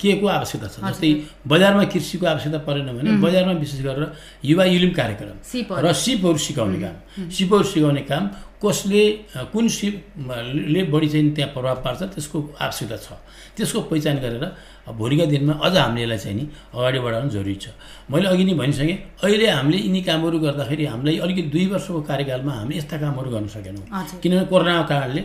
[0.00, 0.76] के को आवश्यकता छ?
[0.84, 1.10] जस्तै
[1.48, 4.04] बजारमा कृषिको आवश्यकता परेन भने बजारमा विशेष गरेर
[4.44, 5.36] युवा युलिम कार्यक्रम
[5.84, 6.96] र सिपहरू सिकाउने काम।
[7.28, 8.24] सिपहरू सिकाउने काम
[8.60, 9.02] कसले
[9.52, 13.08] कुन सिपले बढी चाहिँ त्यहाँ प्रभाव पार्छ त्यसको आवश्यकता छ।
[13.56, 14.44] त्यसको पहिचान गरेर
[14.90, 16.44] भोलिका दिनमा अझ हामीले यसलाई चाहिँ नि
[16.76, 17.66] अगाडि बढाउनु जरुरी छ।
[18.10, 22.76] मैले अघि नै भनिसकेँ अहिले हामीले यिनी कामहरू गर्दाखेरि हामीलाई अलिकति दुई वर्षको कार्यकालमा हामीले
[22.78, 23.84] यस्ता कामहरू गर्न सकेनौँ।
[24.20, 25.22] किनभने कोरोनाको कारणले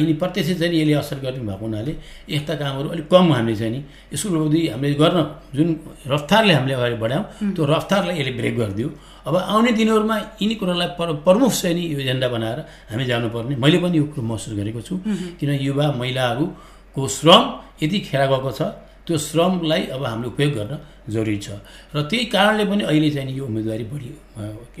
[0.00, 1.92] यिनी प्रत्यक्ष चाहिँ यसले असर गर्ने भएको हुनाले
[2.30, 3.80] यस्ता कामहरू अलिक कम हामीले चाहिँ नि
[4.14, 4.28] यसको
[4.72, 5.18] हामीले गर्न
[5.56, 5.68] जुन
[6.08, 8.88] रफ्तारले हामीले अगाडि बढायौँ त्यो रफ्तारलाई यसले ब्रेक गरिदियो।
[9.26, 12.58] अब आउने दिनहरूमा यिनी कुरालाई पर प्रमुख चाहिँ नि यो एजेन्डा बनाएर
[12.90, 14.94] हामी जानुपर्ने। मैले पनि यो कुरो महसुस गरेको छु।
[15.38, 17.42] किन युवा महिलाहरूको श्रम
[17.82, 18.62] यति खेर गएको छ
[19.06, 20.72] त्यो श्रमलाई अब हामीले उपयोग गर्न
[21.10, 21.58] जरुरी छ।
[21.94, 24.10] र त्यही कारणले पनि अहिले चाहिँ नि यो उम्मेदवारी बढी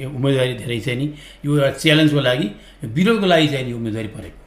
[0.06, 1.06] उम्मेदवारी धेरै चाहिँ नि
[1.46, 2.46] यो एउटा च्यालेन्जको लागि
[2.82, 4.38] यो विरोधको लागि चाहिँ नि यो उम्मेदवारी परेको।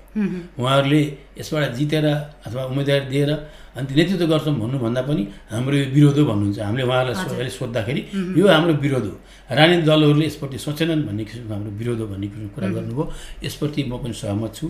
[0.60, 1.02] उहाँहरूले
[1.40, 2.06] यसबाट जितेर
[2.48, 3.32] अथवा उम्मेदवारी दिएर
[3.76, 8.02] अनि नेतृत्व गर्छौँ भन्नुभन्दा पनि हाम्रो यो विरोध हो भन्नुहुन्छ। हामीले उहाँहरूलाई सोद्धाखेरि
[8.40, 9.16] यो हाम्रो विरोध हो।
[9.52, 13.04] राजनीतिक दलहरूले यसप्रति सोचेनन् भन्ने किसिमको हाम्रो विरोध हो भन्ने किसिमको कुरा गर्नुभयो।
[13.46, 14.66] यसप्रति म पनि सहमत छु।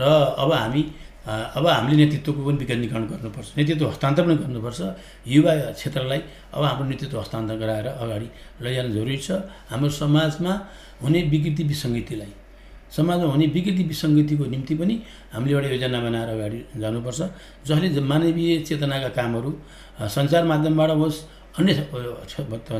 [0.00, 0.02] र
[0.40, 0.82] अब हामी
[1.26, 4.80] अब हामीले नेतृत्वको पनि विकेन्द्रीकरण गर्नुपर्छ। नेतृत्व हस्तान्तरण गर्नुपर्छ।
[5.26, 6.20] युवा क्षेत्रलाई
[6.54, 8.28] अब हाम्रो नेतृत्व हस्तान्तरण गराएर अगाडि
[8.62, 9.28] लैजानु जरुरी छ।
[9.68, 10.52] हाम्रो समाजमा
[11.02, 12.32] हुने विकृति विसङ्गतिलाई
[12.92, 14.94] समाजमा हुने विकृति विसङ्गतिको निम्ति पनि
[15.32, 17.20] हामीले एउटा योजना बनाएर अगाडि जानुपर्छ
[17.66, 19.50] जसले मानवीय चेतनाका कामहरू
[20.14, 21.18] सञ्चार माध्यमबाट होस्
[21.58, 21.72] अन्य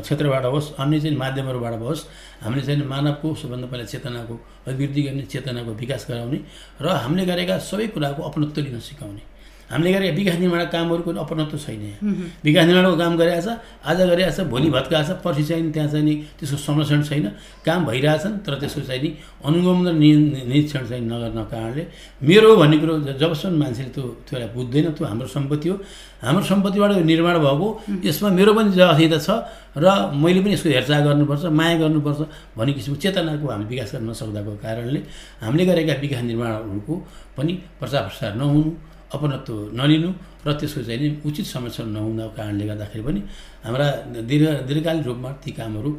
[0.05, 2.01] क्षेत्रबाट होस् अन्य चाहिँ माध्यमहरूबाट होस्
[2.43, 4.35] हामीले चाहिँ मानवको सबभन्दा पहिला चेतनाको
[4.67, 6.39] अभिवृद्धि गर्ने चेतनाको विकास गराउने
[6.81, 9.36] र हामीले गरेका सबै कुराको अपनत्व लिन सिकाउने।
[9.67, 11.99] हामीले गरेका विकास निर्माणका कामहरूको पनि अपनत्व छैन। यहाँ
[12.43, 13.47] विकास निर्माणको काम गरिरहेछ
[13.83, 17.25] आज गरिरहेछ भोलि भत्काएको छ पर्सि चाहिँ त्यहाँ चाहिँ नि त्यसको संरक्षण छैन।
[17.67, 19.09] काम भइरहेछन् तर त्यसको चाहिँ नि
[19.43, 21.83] अनुगमन र नि- निरीक्षण चाहिँ नगर्न कारणले
[22.23, 25.75] मेरो भन्ने कुरो जबसम्म मान्छेले त्यो त्यसलाई बुझ्दैन त्यो हाम्रो सम्पत्ति हो।
[26.23, 27.67] हाम्रो सम्पत्तिबाट निर्माण भएको
[28.07, 29.29] यसमा मेरो पनि जवाफदेता छ
[29.77, 32.19] र मैले पनि यसको हेरचाह गर्नुपर्छ माया गर्नुपर्छ
[32.57, 34.99] भन्ने किसिमको चेतनाको हामी विकास गर्न नसक्दाको कारणले
[35.43, 36.93] हामीले गरेका विकास निर्माणहरूको
[37.37, 40.09] पनि प्रचार प्रसार नहुनु। अपनत्व नलिनु।
[40.45, 43.21] र त्यसको चाहिँ नि उचित संरक्षण नहुनको कारणले गर्दाखेरि पनि
[43.65, 43.87] हाम्रा
[44.29, 45.91] दीर्घ दीर्घकालीन रूपमा ती कामहरू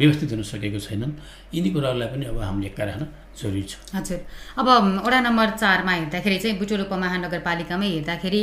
[0.00, 1.12] व्यवस्थित हुन सकेको छैनन्।
[1.54, 4.20] यिनी कुराहरूलाई पनि अब हामीले एक्का राख्न जरुरी छ। हजुर।
[4.58, 4.68] अब
[5.06, 8.42] वडा नम्बर चारमा हेर्दाखेरि चाहिँ बुटोल उपमहानगरपालिकामै हेर्दाखेरि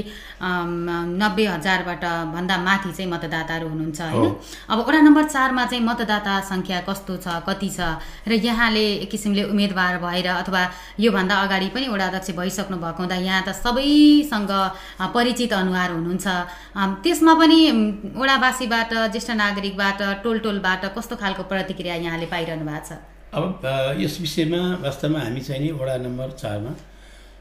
[1.21, 2.03] नब्बे हजारबाट
[2.35, 4.25] भन्दा माथि चाहिँ मतदाताहरू हुनुहुन्छ होइन।
[4.71, 7.79] अब वडा नम्बर चारमा चाहिँ मतदाता सङ्ख्या कस्तो छ कति छ?
[8.27, 10.61] र यहाँले एक किसिमले उम्मेदवार भएर अथवा
[10.99, 14.51] योभन्दा अगाडि पनि वडा अध्यक्ष भइसक्नु भएको हुँदा यहाँ त सबैसँग
[15.09, 16.27] परिचित अनुहार हुनुहुन्छ।
[17.03, 17.79] त्यसमा पनि म,
[18.15, 22.91] वडावासीबाट ज्येष्ठ नागरिकबाट टोल टोलबाट कस्तो खालको प्रतिक्रिया यहाँले पाइरहनु भएको छ?
[23.33, 23.63] अब
[23.97, 26.71] यस विषयमा वास्तवमा हामी चाहिँ नि वडा नम्बर चारमा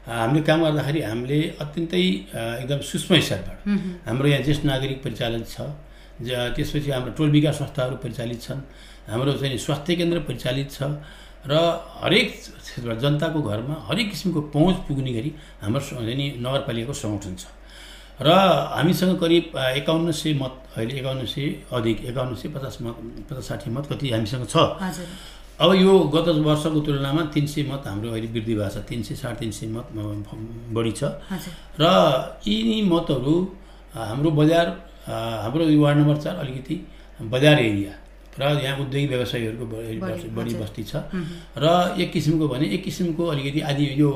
[0.07, 3.57] हामीले काम गर्दाखेरि हामीले अत्यन्तै एकदम सूक्ष्म हिसाबबाट
[4.07, 5.61] हाम्रो यहाँ ज्येष्ठ नागरिक परिचालित छ।
[6.21, 8.61] त्यसपछि हाम्रो टोल विकास संस्थाहरू परिचालित छन्।
[9.09, 10.81] हाम्रो चाहिँ स्वास्थ्य केन्द्र परिचालित छ।
[11.45, 11.53] र
[12.01, 15.81] हरेक क्षेत्रबाट जनताको घरमा हरेक किसिमको पहुँच पुग्ने गरी हाम्रो
[16.13, 17.45] नि नगरपालिकाको सङ्गठन छ।
[18.21, 18.29] र
[18.77, 22.95] हामीसँग करिब एकाउन्न सय मत अहिले एकाउन्न सय अधिक एकाउन्न सय पचास मत
[23.29, 24.55] पचास साठी मत कति हामीसँग छ।
[25.61, 29.15] अब यो गत वर्षको तुलनामा तिन सय मत हाम्रो अहिले वृद्धि भएको छ। तिन सय
[29.15, 29.87] साढे तिन सय मत
[30.73, 31.03] बढी छ।
[31.81, 31.83] र
[32.45, 33.35] यिनी मतहरू
[33.95, 34.67] हाम्रो बजार
[35.09, 36.75] हाम्रो यो वार्ड नम्बर चार अलिकति
[37.33, 37.93] बजार एरिया
[38.39, 39.65] र यहाँ उद्योगिक व्यवसायीहरूको
[40.35, 40.93] बढी। बस्ती छ।
[41.57, 41.65] र
[41.99, 44.11] एक किसिमको भने एक किसिमको अलिकति आदि यो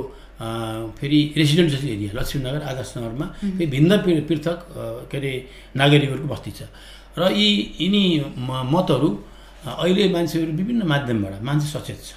[0.95, 3.25] फेरि रेसिडेन्सियल एरिया लक्ष्मीनगर आदर्श नगरमा
[3.55, 3.91] फेरि भिन्न
[4.27, 4.59] पृथक
[5.11, 5.31] के अरे
[5.75, 6.61] नागरिकहरूको बस्ती छ।
[7.17, 7.47] र यी
[7.79, 8.03] यिनी
[8.45, 9.09] मतहरू
[9.65, 12.09] अहिले मान्छेहरू विभिन्न माध्यमबाट मान्छे सचेत छ।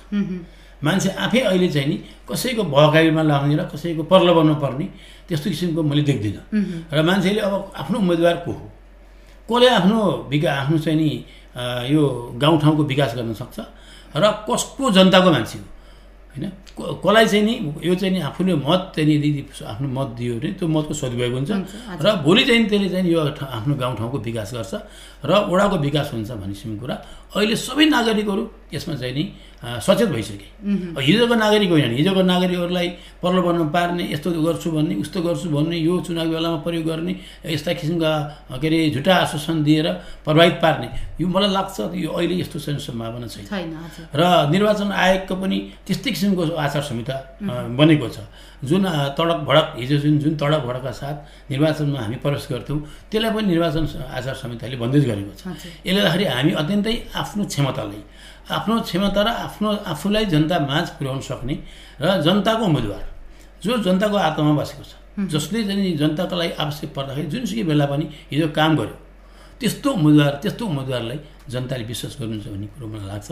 [0.79, 4.87] मान्छे आफै अहिले चाहिँ नि कसैको भगाइमा लाग्ने र कसैको पर्लबन्न पर्ने
[5.27, 6.43] त्यस्तो किसिमको मैले देख्दिनँ।
[6.95, 8.67] र मान्छेले अब आफ्नो उम्मेदवार को हो?
[9.49, 9.99] कसले आफ्नो
[10.31, 11.11] विका आफ्नो चाहिँ नि
[11.59, 12.03] यो
[12.39, 13.59] गाउँठाउँको विकास गर्न सक्छ
[14.17, 15.65] र कसको जनताको मान्छे हो?
[16.33, 16.45] होइन?
[16.79, 20.69] कसलाई चाहिँ नि यो चाहिँ नि आफूले मत चाहिँ नि आफ्नो मत दियो भने त्यो
[20.69, 21.51] मतको सदुपयोग हुन्छ।
[21.99, 24.75] र भोलि चाहिँ त्यसले चाहिँ यो आफ्नो गाउँठाउँको विकास गर्छ
[25.27, 26.95] र वडाको विकास हुन्छ भन्ने किसिमको कुरा।
[27.35, 28.43] अहिले सबै नागरिकहरू
[28.73, 29.25] यसमा चाहिँ नि
[29.59, 30.47] सचेत भइसके।
[31.03, 36.27] हिजोको नागरिक होइन हिजोको नागरिकहरूलाई प्रलोभनमा पार्ने यस्तो गर्छु भन्ने उस्तो गर्छु भन्ने यो चुनाव
[36.31, 38.13] बेलामा प्रयोग गर्ने यस्ता किसिमका
[38.55, 39.87] के अरे झुटा आश्वासन दिएर
[40.23, 43.75] प्रभावित पार्ने यो मलाई लाग्छ यो अहिले यस्तो चाहिँ सम्भावना छैन। छैन
[44.15, 44.23] र
[44.55, 47.17] निर्वाचन आयोगको पनि त्यस्तै किसिमको आचार संहिता
[47.75, 48.19] बनेको छ।
[48.63, 48.87] जुन
[49.19, 52.79] तडक भडक हिजो जुन जुन तडक भडकका साथ निर्वाचनमा हामी प्रवेश गर्थ्यौँ
[53.11, 55.43] त्यसलाई पनि निर्वाचन आचार संहिताले बन्देज गरेको छ।
[55.83, 58.03] यसले गर्दाखेरि हामी अत्यन्तै आफ्नो क्षमतालाई
[58.49, 61.55] आफ्नो क्षमता र आफ्नो आफूलाई जनता माझ पुर्याउन सक्ने
[62.01, 63.05] र जनताको उम्मेदवार
[63.63, 64.93] जो जनताको आत्मामा बसेको छ।
[65.29, 68.97] जसले चाहिँ जनताको लागि आवश्यक पर्दाखेरि जुनसुकै बेला पनि हिजो काम गर्यो
[69.61, 71.19] त्यस्तो उम्मेदवार त्यस्तो उम्मेदवारलाई
[71.51, 73.29] जनताले विश्वास गर्नुहुन्छ भन्ने कुरो मलाई लाग्छ।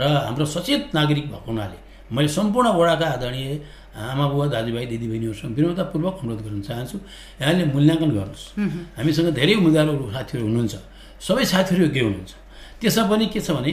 [0.00, 3.48] र हाम्रो सचेत नागरिक भएको हुनाले मैले सम्पूर्ण वडाका आदरणीय
[3.92, 6.96] आमा बुवा दाजुभाइ दिदीबहिनीहरूसँग विनम्रतापूर्वक अनुरोध गर्न चाहन्छु।
[7.42, 8.44] यहाँले मूल्याङ्कन गर्नुहोस्।
[8.96, 10.74] हामीसँग धेरै उम्मेदवारहरू साथीहरू हुनुहुन्छ।
[11.20, 12.32] सबै साथीहरू योग्य हुनुहुन्छ।
[12.80, 13.72] त्यसमा पनि के छ भने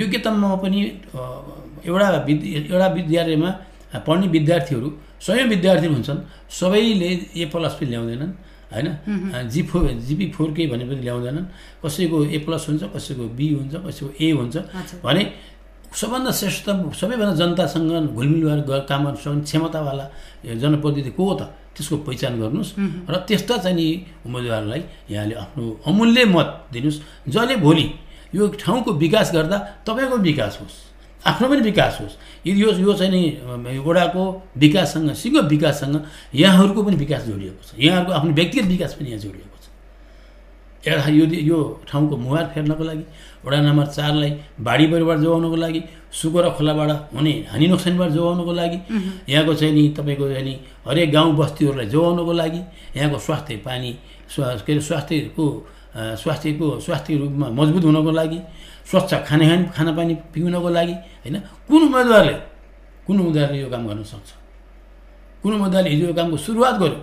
[0.00, 0.78] योग्यतामा पनि
[1.88, 3.50] एउटा विद् एउटा विद्यालयमा
[4.06, 4.88] पढ्ने विद्यार्थीहरू
[5.24, 6.18] स्वयं विद्यार्थी हुन्छन्।
[6.58, 8.32] सबैले ए प्लस पनि ल्याउँदैनन्
[8.72, 8.88] होइन?
[9.52, 11.46] जी फोर जिपी फोर के भने पनि ल्याउँदैनन्।
[11.84, 14.56] कसैको ए प्लस हुन्छ कसैको बी हुन्छ कसैको ए हुन्छ।
[15.04, 15.22] भने
[16.00, 16.66] सबभन्दा श्रेष्ठ
[17.00, 20.06] सबैभन्दा जनतासँग घुलमिल ग- काम गर्न सक्ने क्षमतावाला
[20.62, 21.42] जनप्रतिनिधि को हो त?
[21.76, 22.70] त्यसको पहिचान गर्नुहोस्।
[23.12, 23.86] र त्यस्ता चाहिँ नि
[24.26, 27.86] उम्मेदवारलाई यहाँले आफ्नो अमूल्य मत दिनुहोस्। जसले भोलि
[28.34, 30.76] यो ठाउँको विकास गर्दा तपाईँको विकास होस्
[31.24, 32.14] आफ्नो पनि विकास होस्।
[32.46, 34.22] यदि यो यो चाहिँ नि वडाको
[34.58, 35.96] विकाससँग सिङ्गो विकाससँग
[36.34, 39.66] यहाँहरूको पनि विकास जोडिएको छ। यहाँहरूको आफ्नो व्यक्तिगत विकास पनि यहाँ जोडिएको छ।
[40.82, 43.04] एउटा यो यो ठाउँको मुहार फेर्नको लागि
[43.46, 48.78] वडा नम्बर चारलाई बाढी परिवार जोगाउनको लागि सुको र खोलाबाट हुने हानि नोक्सानीबाट जोगाउनको लागि
[49.30, 50.54] यहाँको चाहिँ नि तपाईँको चाहिँ नि
[50.88, 52.60] हरेक गाउँ बस्तीहरूलाई जोगाउनको लागि
[52.98, 53.90] यहाँको स्वास्थ्य पानी
[54.26, 55.46] स्वा के अरे स्वास्थ्यको
[55.92, 58.38] स्वास्थ्यको स्वास्थ्य रूपमा मजबुत हुनको लागि
[58.90, 59.44] स्वच्छ खाने
[59.76, 61.36] खानापानी पिउनको लागि होइन?
[61.68, 62.34] कुन उम्मेदवारले
[63.06, 64.30] कुन उम्मेदवारले यो काम गर्न सक्छ?
[65.42, 67.00] कुन उम्मेदवारले हिजो यो कामको सुरुवात गर्यो?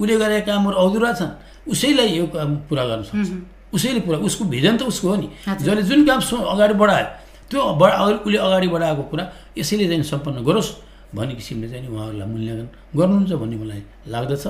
[0.00, 1.32] उसले गरेका कामहरू अधुरा छन्।
[1.70, 3.30] उसैलाई यो काम पुरा गर्न सक्छ।
[3.72, 5.28] उसैले पुरा उसको भिजन त उसको हो नि।
[5.62, 6.20] जसले जुन काम
[6.52, 7.06] अगाडि बढायो
[7.48, 9.24] त्यो बढा उसले अगाडि बढाएको कुरा
[9.56, 10.70] यसैले चाहिँ सम्पन्न गरोस्
[11.14, 14.44] भन्ने किसिमले चाहिँ उहाँहरूलाई मूल्याङ्कन गर्नुहुन्छ भन्ने मलाई लाग्दछ।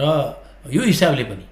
[0.00, 0.02] र
[0.70, 1.44] यो हिसाबले पनि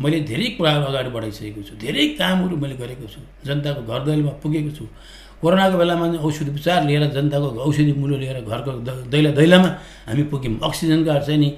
[0.00, 4.70] मैले धेरै कुराहरू अगाडि बढाइसकेको छु। धेरै कामहरू मैले गरेको छु। जनताको घर दैलोमा पुगेको
[4.72, 4.84] छु।
[5.42, 8.70] कोरोनाको बेलामा औषधि उपचार लिएर जनताको औषधि मूल्य लिएर घरको
[9.12, 9.70] दैला दैलामा
[10.08, 11.48] हामी पुग्यौँ। अक्सिजनका चाहिँ नि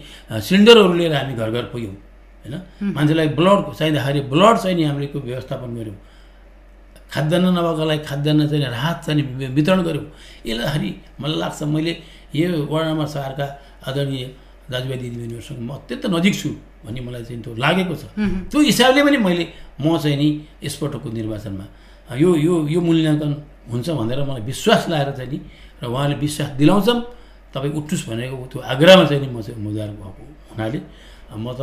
[0.40, 1.94] सिलिन्डरहरू लिएर हामी घर घर पुग्यौँ।
[2.42, 2.54] होइन?
[2.96, 5.98] मान्छेलाई ब्लड चाहिँदाखेरि ब्लड चाहिँ नि हामीले व्यवस्थापन गऱ्यौँ।
[7.12, 9.22] खाद्यान्न नभएकोलाई खाद्यान्न चाहिँ राहत चाहिँ
[9.56, 10.06] वितरण गऱ्यौँ।
[10.48, 11.92] यसलाई मलाई लाग्छ मैले
[12.34, 13.46] यो वडा नम्बर चारका
[13.88, 14.24] आदरणीय
[14.72, 16.48] दाजुभाइ दिदीबहिनीहरूसँग म अत्यन्त नजिक छु।
[16.84, 18.04] भन्ने मलाई चाहिँ त्यो लागेको छ।
[18.50, 19.44] त्यो हिसाबले पनि मैले
[19.80, 20.28] म चाहिँ नि
[20.64, 21.64] यसपटकको निर्वाचनमा
[22.22, 23.32] यो यो यो मूल्याङ्कन
[23.72, 25.38] हुन्छ भनेर मलाई विश्वास लागेर चाहिँ नि
[25.80, 27.00] र उहाँले विश्वास दिलाउँछन्।
[27.54, 30.78] तपाईँ उठ्नुहोस् भनेको त्यो आग्रहमा चाहिँ नि म चाहिँ उम्मेदवार भएको हुनाले
[31.34, 31.60] म त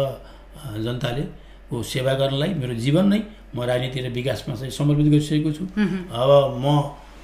[0.85, 1.23] जनताले
[1.69, 3.19] को सेवा गर्नलाई मेरो जीवन नै
[3.55, 5.63] म राजनीति र विकासमा चाहिँ समर्पित गरिसकेको छु।
[6.11, 6.29] अब
[6.63, 6.65] म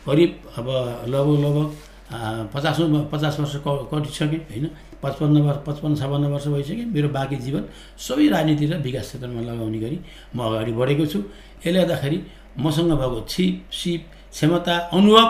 [0.07, 0.67] करिब अब
[1.11, 1.67] लगभग लगभग
[2.53, 4.65] पचासौँ पचास वर्ष क- कटिसकेँ होइन?
[5.03, 7.63] पचपन्न वर्ष पचपन्न छपन्न वर्ष भइसक्यो। मेरो बाँकी जीवन
[7.97, 9.97] सबै राजनीति र विकास क्षेत्रमा लगाउने गरी
[10.35, 11.19] म अगाडि बढेको छु।
[11.65, 12.17] यसले गर्दाखेरि
[12.59, 14.01] मसँग भएको छिप सिप
[14.33, 15.27] क्षमता अनुभव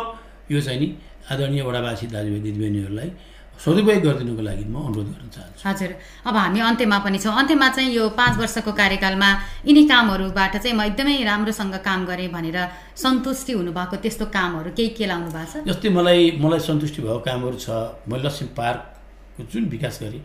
[0.52, 0.88] यो चाहिँ नि
[1.32, 3.12] आदरणीय वडावासी दाजुभाइ दिदीबहिनीहरूलाई
[3.58, 5.92] सदुपयोग गरिदिनुको लागि म अनुरोध गर्न चाहन्छु। हजुर।
[6.30, 9.30] अब हामी अन्त्यमा पनि छौँ। अन्त्यमा चाहिँ यो पाँच वर्षको कार्यकालमा
[9.66, 12.58] यिनी कामहरूबाट चाहिँ म एकदमै राम्रोसँग काम गरेँ भनेर
[12.96, 15.66] सन्तुष्टि हुनुभएको त्यस्तो कामहरू केही के लाउनु भएको छ?
[15.68, 17.68] जस्तै मलाई मलाई सन्तुष्टि भएको कामहरू छ।
[18.06, 18.97] मैले लक्ष्मी पार्कको
[19.46, 20.22] जुन विकास गरेँ।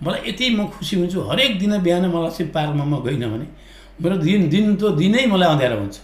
[0.00, 3.46] मलाई यति म खुसी हुन्छु हरेक दिन बिहान म लक्ष्मी पार्कमा म गइनँ भने
[4.00, 5.96] मेरो दिन दिन त दिनै मलाई अँध्यारो हुन्छ।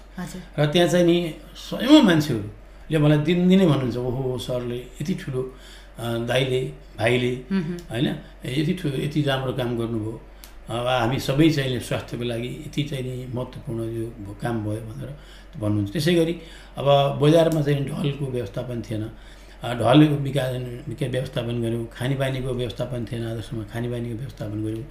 [0.58, 1.16] र त्यहाँ चाहिँ नि
[1.56, 5.42] सयौँ मान्छेहरूले मलाई दिनदिनै भन्नुहुन्छ ओहो सरले यति ठुलो
[6.28, 6.60] दाइले
[7.00, 7.32] भाइले
[7.90, 8.06] होइन
[8.44, 10.14] यति ठुलो यति राम्रो काम गर्नुभयो।
[10.70, 14.06] अब हामी सबै चाहिँ स्वास्थ्यको लागि यति चाहिँ नि महत्त्वपूर्ण यो
[14.38, 15.10] काम भयो भनेर
[15.58, 16.34] भन्नुहुन्छ। त्यसै गरी
[16.78, 16.86] अब
[17.18, 19.04] बजारमा चाहिँ ढलको व्यवस्थापन थिएन।
[19.62, 20.54] ढलको विकास
[20.88, 24.84] विकास व्यवस्थापन गऱ्यौँ खानेपानीको व्यवस्थापन थिएन आदर्शमा खानेपानीको व्यवस्थापन गऱ्यौँ।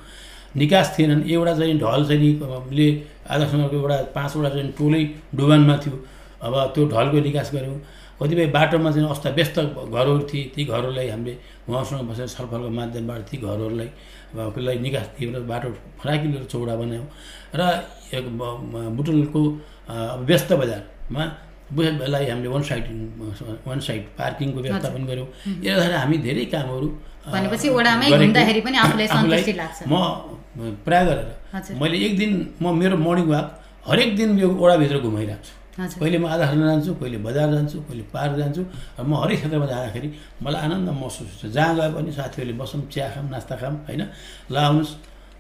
[0.55, 2.31] निकास थिएनन् एउटा चाहिँ ढल चाहिँ
[2.77, 2.87] ले
[3.29, 5.03] आदर्शमाको एउटा पाँचवटा चाहिँ टोलै
[5.35, 5.95] डुबानमा थियो।
[6.45, 7.79] अब त्यो ढलको निकास गऱ्यौँ।
[8.21, 11.33] कतिपय बाटोमा चाहिँ अवस्था व्यस्त घरहरू थिए ती घरहरूलाई हामीले
[11.69, 13.89] उहाँसँग बसेर छलफलको माध्यमबाट ती घरहरूलाई
[14.29, 17.07] अब कसलाई निकास दिएर बाटो फराकिलो चौडा बनायौँ।
[17.55, 17.61] र
[18.97, 19.41] बुटुलको
[20.29, 21.23] व्यस्त बजारमा
[21.71, 22.83] बुझलाई हामीले वान साइड
[23.67, 25.27] वान साइड पार्किङको व्यवस्थापन गऱ्यौँ।
[25.65, 26.87] यो गर्दाखेरि हामी धेरै कामहरू
[29.87, 31.29] म प्राय गरेर।
[31.81, 33.47] मैले एक दिन म मेरो मर्निङ वाक
[33.89, 38.03] हरेक दिन यो ओडाभित्र घुमाइरहेको छु। कहिले म आधा खाना जान्छु कहिले बजार जान्छु कहिले
[38.13, 38.61] पार्क जान्छु
[38.99, 40.09] र म हरेक क्षेत्रमा जाँदाखेरि
[40.43, 44.01] मलाई आनन्द महसुस हुन्छ। जहाँ गए पनि साथीहरूले बसौँ चिया खाऊँ नास्ता खाऊँ होइन?
[44.51, 44.93] ल आउनुहोस्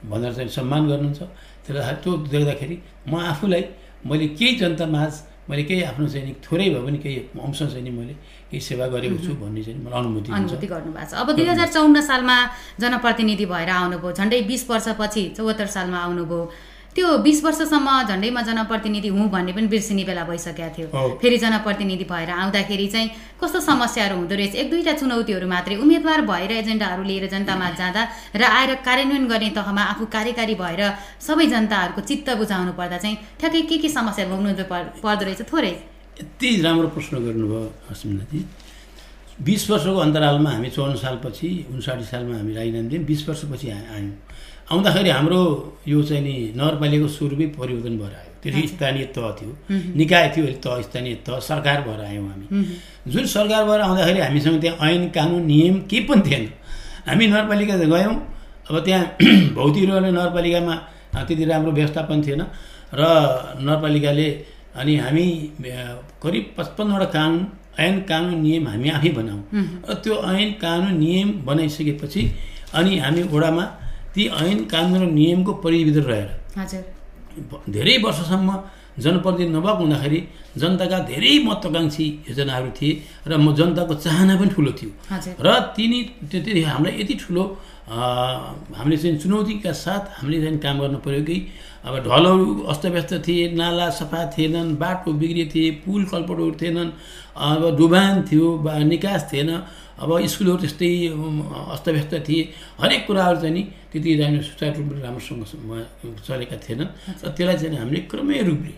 [0.05, 1.19] भनेर चाहिँ सम्मान गर्नुहुन्छ।
[1.65, 2.75] त्यसले गर्दाखेरि त्यो देख्दाखेरि
[3.09, 3.63] म आफूलाई
[4.05, 5.13] मैले केही जनतामाझ
[5.49, 8.13] मैले केही आफ्नो चाहिँ नि थोरै भए पनि केही अंश चाहिँ नि मैले
[8.49, 12.01] केही सेवा गरेको छु भन्ने चाहिँ मलाई अनुभूति अनुभूति गर्नुभएको छ। अब दुई हजार चौन्न
[12.09, 12.37] सालमा
[12.79, 16.41] जनप्रतिनिधि भएर आउनुभयो झन्डै बिस वर्षपछि चौहत्तर सालमा आउनुभयो।
[16.95, 20.87] त्यो बिस वर्षसम्म झन्डै म जनप्रतिनिधि हुँ भन्ने पनि बिर्सिने बेला भइसकेको थियो।
[21.21, 23.09] फेरि जनप्रतिनिधि भएर आउँदाखेरि चाहिँ
[23.41, 24.55] कस्तो समस्याहरू हुँदो रहेछ?
[24.55, 28.01] एक दुईवटा चुनौतीहरू मात्रै उम्मेदवार भएर एजेन्डाहरू लिएर जनतामा जाँदा
[28.35, 30.81] र आएर कार्यान्वयन गर्ने तहमा आफू कार्यकारी भएर
[31.21, 35.73] सबै जनताहरूको चित्त बुझाउनु पर्दा चाहिँ ठ्याक्कै के के समस्या भोग्नु पर- पर्दो रहेछ थोरै?
[36.19, 38.39] यति राम्रो प्रश्न गर्नुभयो हस्मिनाजी
[39.39, 44.11] बिस वर्षको अन्तरालमा हामी चौन्न सालपछि उन्साठी सालमा हामी राजीनामा दियौँ। बिस वर्षपछि आयौँ
[44.71, 45.41] आउँदाखेरि हाम्रो
[45.91, 49.51] यो चाहिँ नि नगरपालिकाको स्वरूपै परिवर्तन भएर आयो। त्यो स्थानीय तह थियो।
[49.99, 52.45] निकाय थियो तह स्थानीय तह सरकार भएर आयौँ हामी।
[53.13, 56.43] जुन सरकार भएर आउँदाखेरि हामीसँग त्यहाँ ऐन कानुन नियम केही पनि थिएन।
[57.09, 58.15] हामी नगरपालिका गयौँ।
[58.69, 59.03] अब त्यहाँ
[59.57, 60.75] भौतिकहरूले नगरपालिकामा
[61.17, 62.41] अ, त्यति राम्रो व्यवस्थापन थिएन।
[62.93, 63.01] र
[63.65, 64.27] नगरपालिकाले
[64.79, 65.25] अनि हामी
[66.23, 67.41] करिब पचपन्नवटा कानुन
[67.85, 69.41] ऐन कानुन नियम हामी आफै बनाऊँ
[69.89, 72.21] र त्यो ऐन कानुन नियम बनाइसकेपछि
[72.77, 73.65] अनि हामी वडामा
[74.13, 76.29] ती ऐन कानुन र नियमको परिभित्र रहेर
[77.69, 78.49] धेरै वर्षसम्म
[78.99, 80.19] जनप्रतिनिधि नभएको हुँदाखेरि
[80.61, 82.91] जनताका धेरै महत्त्वकाङ्क्षी योजनाहरू थिए
[83.27, 84.89] र म जनताको चाहना पनि ठुलो थियो।
[85.39, 87.43] र तिनी त्यो त्यति हामीलाई यति ठुलो
[87.89, 91.37] हामीले चाहिँ चुनौतीका साथ हामीले चाहिँ काम गर्नु पऱ्यो कि
[91.87, 96.91] अब ढलहरू अस्तव्यस्त थिए नाला सफा थिएनन् बाटो बिग्रिए थिए पुल कल्पटहरू थिएनन्
[97.39, 99.49] अब डुबान थियो बा निकास थिएन
[99.99, 100.89] अब स्कुलहरू त्यस्तै
[101.75, 102.41] अस्तव्यस्त थिए।
[102.81, 105.43] हरेक कुराहरू चाहिँ नि त्यति राम्रो सुचारू रूपले राम्रोसँग
[106.27, 106.89] चलेका थिएनन्।
[107.23, 108.73] र त्यसलाई चाहिँ हामीले क्रमय रूपले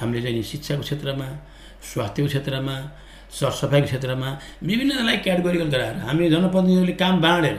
[0.00, 1.26] हामीले चाहिँ शिक्षाको क्षेत्रमा
[1.90, 2.74] स्वास्थ्यको क्षेत्रमा
[3.30, 4.28] सरसफाइको क्षेत्रमा
[4.68, 7.56] विभिन्नलाई क्याटेगोरिकल गराएर हामीले जनप्रतिनिधिहरूले काम बाँडेर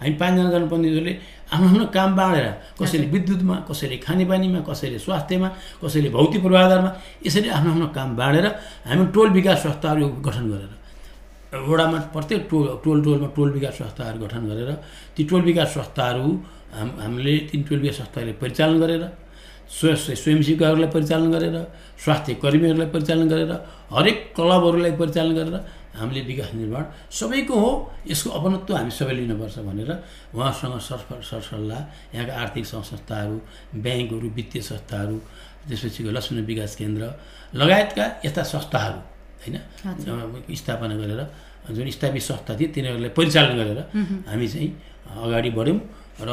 [0.00, 1.14] हामी पाँचजना जनप्रतिनिधिहरूले
[1.54, 2.46] आफ्नो आफ्नो काम बाँडेर
[2.78, 5.48] कसैले विद्युतमा कसैले खानेपानीमा कसैले स्वास्थ्यमा
[5.82, 6.90] कसैले भौतिक पूर्वाधारमा
[7.26, 8.46] यसरी आफ्नो आफ्नो काम बाँडेर
[8.90, 10.72] हामी टोल विकास संस्थाहरू गठन गरेर
[11.54, 14.70] वडामा प्रत्येक टोल टोल टोलमा टोल विकास संस्थाहरू गठन गरेर
[15.16, 16.26] ती टोल विकास संस्थाहरू
[16.74, 19.04] हाम हामीले तिन टोलिया संस्थाले परिचालन गरेर
[19.70, 21.56] स्व स्वयंसेवकहरूलाई परिचालन गरेर
[22.04, 23.52] स्वास्थ्य कर्मीहरूलाई परिचालन गरेर
[23.90, 25.56] हरेक क्लबहरूलाई परिचालन गरेर
[25.94, 26.84] हामीले विकास निर्माण
[27.18, 27.70] सबैको हो
[28.10, 29.90] यसको अपनत्व हामी सबैले लिनुपर्छ भनेर
[30.34, 31.80] उहाँसँग सर सरसल्लाह
[32.14, 33.36] यहाँका आर्थिक संस्थाहरू
[33.84, 35.16] ब्याङ्कहरू वित्तीय संस्थाहरू
[35.68, 37.02] त्यसपछि लक्ष्मी विकास केन्द्र
[37.54, 39.13] लगायतका यस्ता संस्थाहरू।
[39.44, 39.56] होइन?
[40.60, 41.20] स्थापना गरेर
[41.76, 43.80] जुन स्थापित संस्था थिए तिनीहरूलाई परिचालन गरेर
[44.28, 44.68] हामी चाहिँ
[45.24, 45.78] अगाडि बढ्यौँ
[46.20, 46.30] र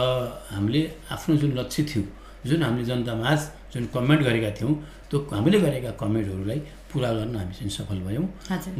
[0.56, 0.82] हामीले
[1.14, 2.04] आफ्नो जुन लक्ष्य थियो
[2.48, 3.40] जुन हामीले जनतामाझ
[3.74, 4.74] जुन कमेन्ट गरेका थियौँ
[5.10, 6.60] त्यो हामीले गरेका कमेन्टहरूलाई
[6.92, 8.26] पुरा गर्न हामी चाहिँ सफल भयौँ।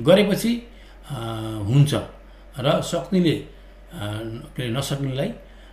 [0.08, 0.52] गरेपछि
[1.70, 1.92] हुन्छ
[2.60, 3.36] र सक्नेले
[4.56, 5.30] के अरे नसक्नेलाई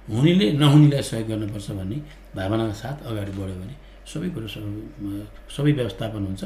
[0.08, 1.98] हुनेले नहुनेलाई सहयोग गर्नुपर्छ भन्ने
[2.36, 3.74] भावनाका साथ अगाडि बढ्यो भने
[4.10, 4.48] सबै कुरो
[5.54, 6.42] सबै व्यवस्थापन हुन्छ।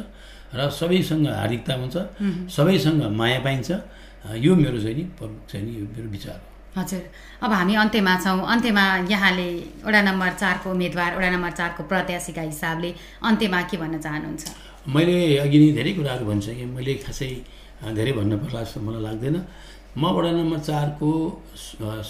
[0.55, 1.97] र सबैसँग हार्दिकता हुन्छ
[2.57, 3.71] सबैसँग माया पाइन्छ।
[4.39, 5.05] यो मेरो चाहिँ नि
[5.51, 7.03] चाहिँ नि यो मेरो विचार हो। हजुर।
[7.43, 9.49] अब हामी अन्त्यमा छौँ। अन्त्यमा यहाँले
[9.87, 12.91] वडा नम्बर चारको उम्मेदवार वडा नम्बर चारको प्रत्याशीका हिसाबले
[13.29, 14.45] अन्त्यमा के भन्न चाहनुहुन्छ?
[14.95, 17.31] मैले अघि नै धेरै कुराहरू भनिसकेँ। मैले खासै
[17.97, 19.37] धेरै भन्न पर्ला जस्तो मलाई लाग्दैन।
[19.97, 21.11] म वडा नम्बर चारको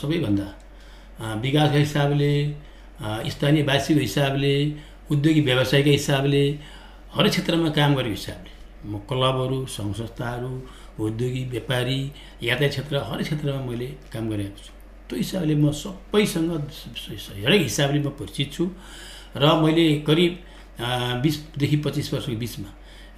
[0.01, 0.49] सबैभन्दा
[1.43, 2.33] विकासको हिसाबले
[3.35, 4.55] स्थानीयवासीको हिसाबले
[5.11, 6.45] उद्योगी व्यवसायको हिसाबले
[7.15, 8.53] हरेक क्षेत्रमा काम गरेको हिसाबले
[8.89, 10.53] म क्लबहरू सङ्घ संस्थाहरू
[10.97, 11.99] उद्योगी व्यापारी
[12.43, 14.73] यातायात क्षेत्र हरेक क्षेत्रमा मैले काम गरेको छु।
[15.09, 16.51] त्यो हिसाबले म सबैसँग
[17.45, 18.65] हरेक हिसाबले म परिचित छु
[19.37, 20.33] र मैले करिब
[21.23, 22.71] बिसदेखि पच्चिस वर्षको बिचमा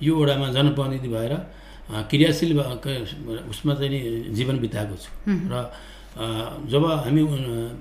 [0.02, 1.34] यो वडामा जनप्रतिनिधि भएर
[2.10, 2.50] क्रियाशील
[3.50, 5.10] उसमा चाहिँ जीवन बिताएको छु।
[5.52, 5.54] र
[6.70, 7.22] जब हामी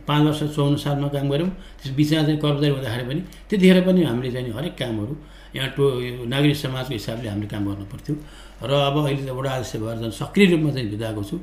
[0.08, 1.50] पाँच वर्ष चौन्न सालमा काम गऱ्यौँ
[1.82, 5.14] त्यस बिचमा चाहिँ कर्मचारी हुँदाखेरि पनि त्यतिखेर पनि हामीले चाहिँ हरेक कामहरू
[5.56, 5.84] यहाँ टो
[6.26, 8.16] नागरिक समाजको हिसाबले हामीले काम गर्नु पर्थ्यो
[8.64, 11.36] र अब अहिले वडा अध्यक्ष भएर झन् सक्रिय रूपमा चाहिँ बिताएको छु।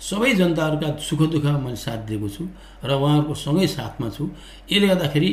[0.00, 2.42] सबै जनताहरूका सुख दुःखमा मैले साथ दिएको छु
[2.84, 4.24] र उहाँहरूको सँगै साथमा छु।
[4.70, 5.30] यसले गर्दाखेरि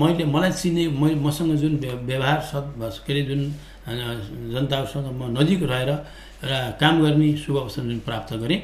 [0.00, 1.74] मैले मलाई चिने मैले मसँग जुन
[2.06, 2.68] व्यवहार सद्
[3.06, 3.42] के अरे जुन
[4.54, 5.90] जनताहरूसँग म नजिक रहेर
[6.46, 8.60] र काम गर्ने शुभ अवसर जुन प्राप्त गरेँ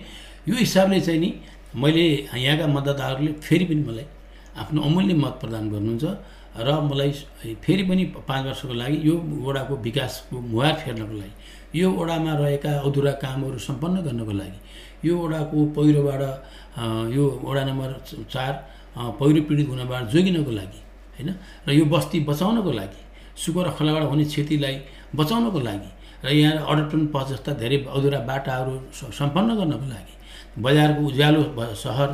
[0.49, 1.31] यो हिसाबले चाहिँ नि
[1.77, 4.07] मैले यहाँका मतदाताहरूले फेरि पनि मलाई
[4.63, 6.05] आफ्नो अमूल्य मत प्रदान गर्नुहुन्छ।
[6.57, 7.11] र मलाई
[7.63, 9.15] फेरि पनि पाँच वर्षको लागि यो
[9.47, 14.59] वडाको विकासको मुहार फेर्नको लागि यो वडामा रहेका अधुरा कामहरू सम्पन्न गर्नको लागि
[15.05, 16.23] यो वडाको पहिरोबाट
[17.15, 17.91] यो वडा नम्बर
[18.33, 18.53] चार
[19.21, 20.81] पहिरो पीडित हुनबाट जोगिनको लागि
[21.17, 21.29] होइन?
[21.67, 23.01] र यो बस्ती बचाउनको लागि
[23.43, 24.77] सुको र खोलाबाट हुने क्षतिलाई
[25.15, 25.91] बचाउनको लागि
[26.25, 28.75] र यहाँ अडटन पथ जस्ता धेरै अधुरा बाटाहरू
[29.15, 30.15] सम्पन्न गर्नको लागि
[30.59, 31.43] बजारको उज्यालो
[31.85, 32.11] सहर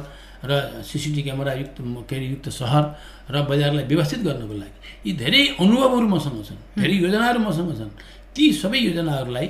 [0.48, 1.76] र सिसिटिभी क्यामेरा युक्त
[2.08, 2.84] के अरे युक्त सहर
[3.32, 7.92] र बजारलाई व्यवस्थित गर्नको लागि। यी धेरै अनुभवहरू मसँग छन् धेरै योजनाहरू मसँग छन्।
[8.34, 9.46] ती सबै योजनाहरूलाई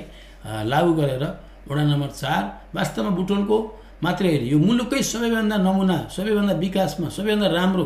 [0.71, 1.23] लागू गरेर
[1.67, 2.43] वडा नम्बर चार
[2.75, 3.57] वास्तवमा बुटोलको
[4.03, 7.85] मात्रै होइन यो मुलुककै सबैभन्दा नमुना सबैभन्दा विकासमा सबैभन्दा राम्रो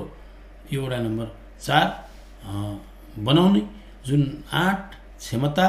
[0.74, 1.28] यो वडा नम्बर
[1.65, 1.88] चार
[3.26, 3.62] बनाउने
[4.08, 4.22] जुन
[4.63, 4.84] आँट
[5.19, 5.67] क्षमता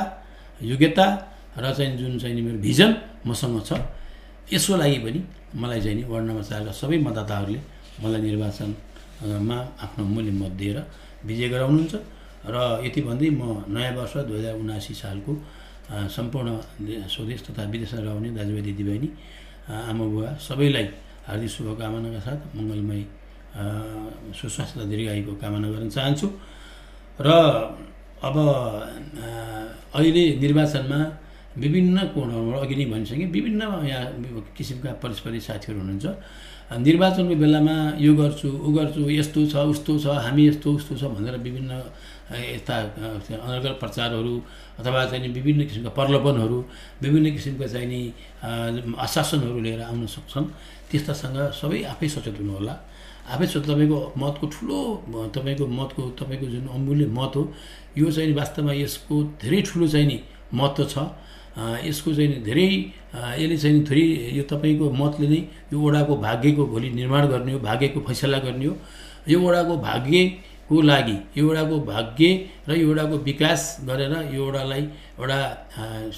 [0.60, 1.06] योग्यता
[1.62, 2.90] र चाहिँ जुन चाहिँ मेरो भिजन
[3.26, 3.70] मसँग छ
[4.52, 5.20] यसको लागि पनि
[5.54, 7.60] मलाई चाहिँ नि वार्ड नम्बर चारका सबै मतदाताहरूले
[8.02, 10.78] मलाई निर्वाचनमा आफ्नो मूल्य मत दिएर
[11.26, 11.94] विजय गराउनुहुन्छ।
[12.40, 15.32] र यति भन्दै म नयाँ वर्ष दुई हजार उनासी सालको
[16.16, 16.48] सम्पूर्ण
[17.12, 19.08] स्वदेश तथा विदेशमा रहने दाजुभाइ दिदीबहिनी
[19.68, 20.86] आमा बुवा सबैलाई
[21.28, 23.02] हार्दिक शुभकामनाका साथ मङ्गलमय
[24.38, 26.28] सुस्वास्थ्य तथा दीर्घायुको कामना गर्न चाहन्छु।
[27.20, 27.28] र
[28.24, 28.36] अब
[29.96, 31.00] अहिले निर्वाचनमा
[31.56, 34.04] विभिन्न कोणहरूबाट अघि नै भनिसकेँ विभिन्न यहाँ
[34.56, 36.06] किसिमका परस्परी साथीहरू हुनुहुन्छ।
[36.70, 41.36] निर्वाचनको बेलामा यो गर्छु ऊ गर्छु यस्तो छ उस्तो छ हामी यस्तो उस्तो छ भनेर
[41.42, 41.72] विभिन्न
[42.30, 42.74] यस्ता
[43.34, 44.34] अनर्गल प्रचारहरू
[44.78, 46.58] अथवा चाहिँ विभिन्न किसिमका प्रलोभनहरू
[47.02, 48.00] विभिन्न किसिमका चाहिँ नि
[48.94, 50.46] आश्वासनहरू लिएर आउन सक्छन्।
[50.90, 52.74] त्यस्तासँग सबै आफै सचेत हुनुहोला।
[53.34, 54.78] आफै सचेत तपाईँको मतको ठुलो
[55.34, 57.42] तपाईँको मतको तपाईँको जुन अमूल्य मत हो
[57.98, 60.18] यो चाहिँ वास्तवमा यसको धेरै ठुलो चाहिँ नि
[60.54, 60.96] महत्त्व छ।
[61.60, 62.68] यसको चाहिँ धेरै
[63.40, 64.04] यसले चाहिँ थोरै
[64.38, 65.40] यो तपाईँको मतले नै
[65.72, 68.74] यो वडाको भाग्यको भोलि निर्माण गर्ने हो भाग्यको फैसला गर्ने हो।
[69.28, 72.26] यो वडाको भाग्यको लागि यो वडाको भाग्य
[72.68, 74.82] र यो वडाको विकास गरेर यो वडालाई
[75.20, 75.38] एउटा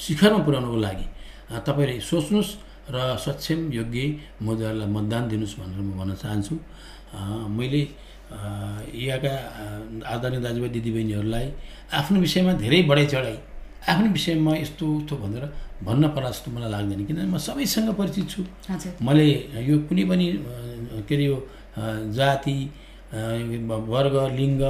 [0.05, 1.07] शिखरमा पुर्याउनुको लागि
[1.66, 2.53] तपाईँले सोच्नुहोस्
[2.95, 4.03] र सक्षम योग्य
[4.43, 6.55] मोदीहरूलाई मतदान दिनुहोस् भनेर म भन्न चाहन्छु।
[7.59, 7.82] मैले
[8.95, 9.32] यहाँका
[10.12, 11.47] आदरणीय दाजुभाइ दिदीबहिनीहरूलाई
[11.99, 13.36] आफ्नो विषयमा धेरै बढाइ चढाइ
[13.89, 15.45] आफ्नो विषयमा यस्तो उस्तो भनेर
[15.83, 18.41] भन्न पर्ला जस्तो मलाई लाग्दैन किनभने म सबैसँग परिचित छु।
[19.03, 19.26] मैले
[19.68, 20.26] यो कुनै पनि
[21.09, 21.37] के अरे यो
[22.14, 22.57] जाति
[23.93, 24.62] वर्ग लिङ्ग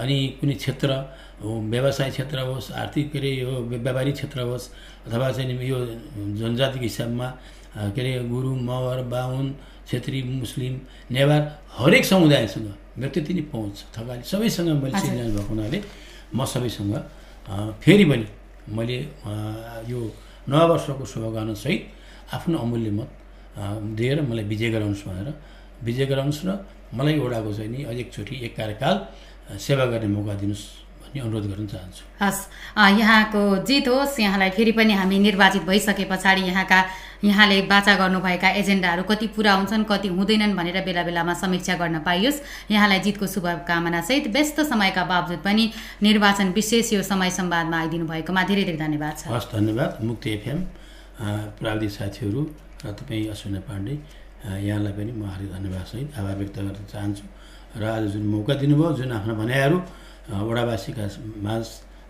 [0.00, 0.88] अनि कुनै क्षेत्र
[1.72, 4.70] व्यवसाय क्षेत्र होस् आर्थिक के अरे यो व्यापारिक क्षेत्र होस्
[5.06, 5.78] अथवा चाहिँ यो
[6.40, 7.28] जनजातिको हिसाबमा
[7.92, 9.46] के अरे गुरुङ मगर बाहुन
[9.88, 10.74] छेत्री मुस्लिम
[11.12, 11.42] नेवार
[11.78, 15.78] हरेक समुदायसँग मेरो त्यति नै पहुँच थकाली सबैसँग मैले चिनिरहनु भएको हुनाले
[16.34, 16.94] म सबैसँग
[17.84, 18.26] फेरि पनि
[18.68, 18.98] मैले
[19.90, 20.00] यो
[20.48, 21.80] नव वर्षको शुभकामनासहित
[22.34, 23.08] आफ्नो अमूल्य मत
[23.98, 25.28] दिएर मलाई विजय गराउनुहोस् भनेर
[25.82, 26.50] विजय गराउनुहोस् र
[26.94, 28.94] मलाई ओडाको चाहिँ नि एकचोटि एक कार्यकाल
[29.58, 30.64] सेवा गर्ने मौका दिनुहोस्
[31.02, 32.40] भन्ने अनुरोध गर्न चाहन्छु। हस्
[33.00, 36.78] यहाँको जित होस् यहाँलाई फेरि पनि हामी निर्वाचित भइसके पछाडि यहाँका
[37.24, 42.40] यहाँले बाचा गर्नुभएका एजेन्डाहरू कति पुरा हुन्छन् कति हुँदैनन् भनेर बेला बेलामा समीक्षा गर्न पाइयोस्।
[42.70, 45.64] यहाँलाई जितको शुभकामनासहित व्यस्त समयका बावजुद पनि
[46.02, 50.58] निर्वाचन विशेष यो समय संवादमा आइदिनु भएकोमा धेरै धेरै धन्यवाद छ। हस् धन्यवाद। मुक्ति एफएम।
[51.56, 52.40] प्राविधिक साथीहरू
[52.84, 53.94] र तपाईँ अश्विना पाण्डे
[54.60, 57.24] यहाँलाई पनि म हार्दिक धन्यवादसहित आभार व्यक्त गर्न चाहन्छु।
[57.80, 59.78] र आज जुन मौका दिनुभयो जुन आफ्ना भनाइहरू
[60.28, 61.04] वडावासीका
[61.40, 61.64] माझ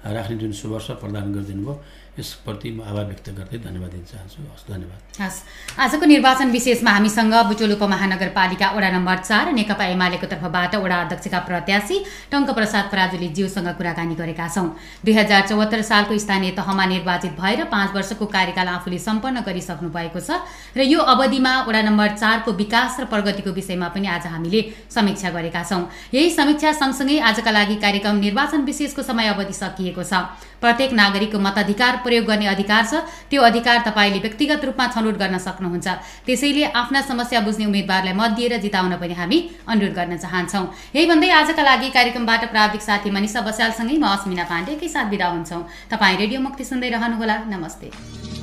[0.06, 1.74] राख्ने जुन सुवर्ष प्रदान गरिदिनु भयो
[2.18, 5.38] यसप्रति म आभार व्यक्त गर्दै धन्यवाद दिन चाहन्छु। हस् धन्यवाद। हस्
[5.76, 11.96] आजको निर्वाचन विशेषमा हामीसँग बुटोल उपमहानगरपालिका वडा नम्बर चार नेकपा एमालेको तर्फबाट वडा अध्यक्षका प्रत्याशी
[12.32, 14.68] टङ्कप्रसाद पराजुली ज्यूसँग कुराकानी गरेका छौँ।
[15.04, 20.20] दुई हजार चौहत्तर सालको स्थानीय तहमा निर्वाचित भएर पाँच वर्षको कार्यकाल आफूले सम्पन्न गरिसक्नु भएको
[20.20, 20.40] छ
[20.72, 25.62] र यो अवधिमा वडा नम्बर चारको विकास र प्रगतिको विषयमा पनि आज हामीले समीक्षा गरेका
[25.62, 25.84] छौँ।
[26.16, 30.24] यही समीक्षा सँगसँगै आजका लागि कार्यक्रम निर्वाचन विशेषको समय अवधि सकिएको छ।
[30.60, 32.94] प्रत्येक नागरिकको मताधिकार प्रयोग गर्ने अधिकार छ।
[33.30, 35.88] त्यो अधिकार तपाईँले व्यक्तिगत रूपमा छनौट गर्न सक्नुहुन्छ।
[36.26, 39.38] त्यसैले आफ्ना समस्या बुझ्ने उम्मेद्वारलाई मत दिएर जिताउन पनि हामी
[39.68, 44.88] अनुरोध गर्न चाहन्छौँ। यही भन्दै आजका लागि कार्यक्रमबाट प्राविधिक साथी मनिषा बस्यालसँगै म अस्मिना पाण्डे
[44.88, 48.35] साथ बिदा हुन्छौँ। तपाईँ रेडियो मुक्ति सुन्दै रहनुहोला। नमस्ते।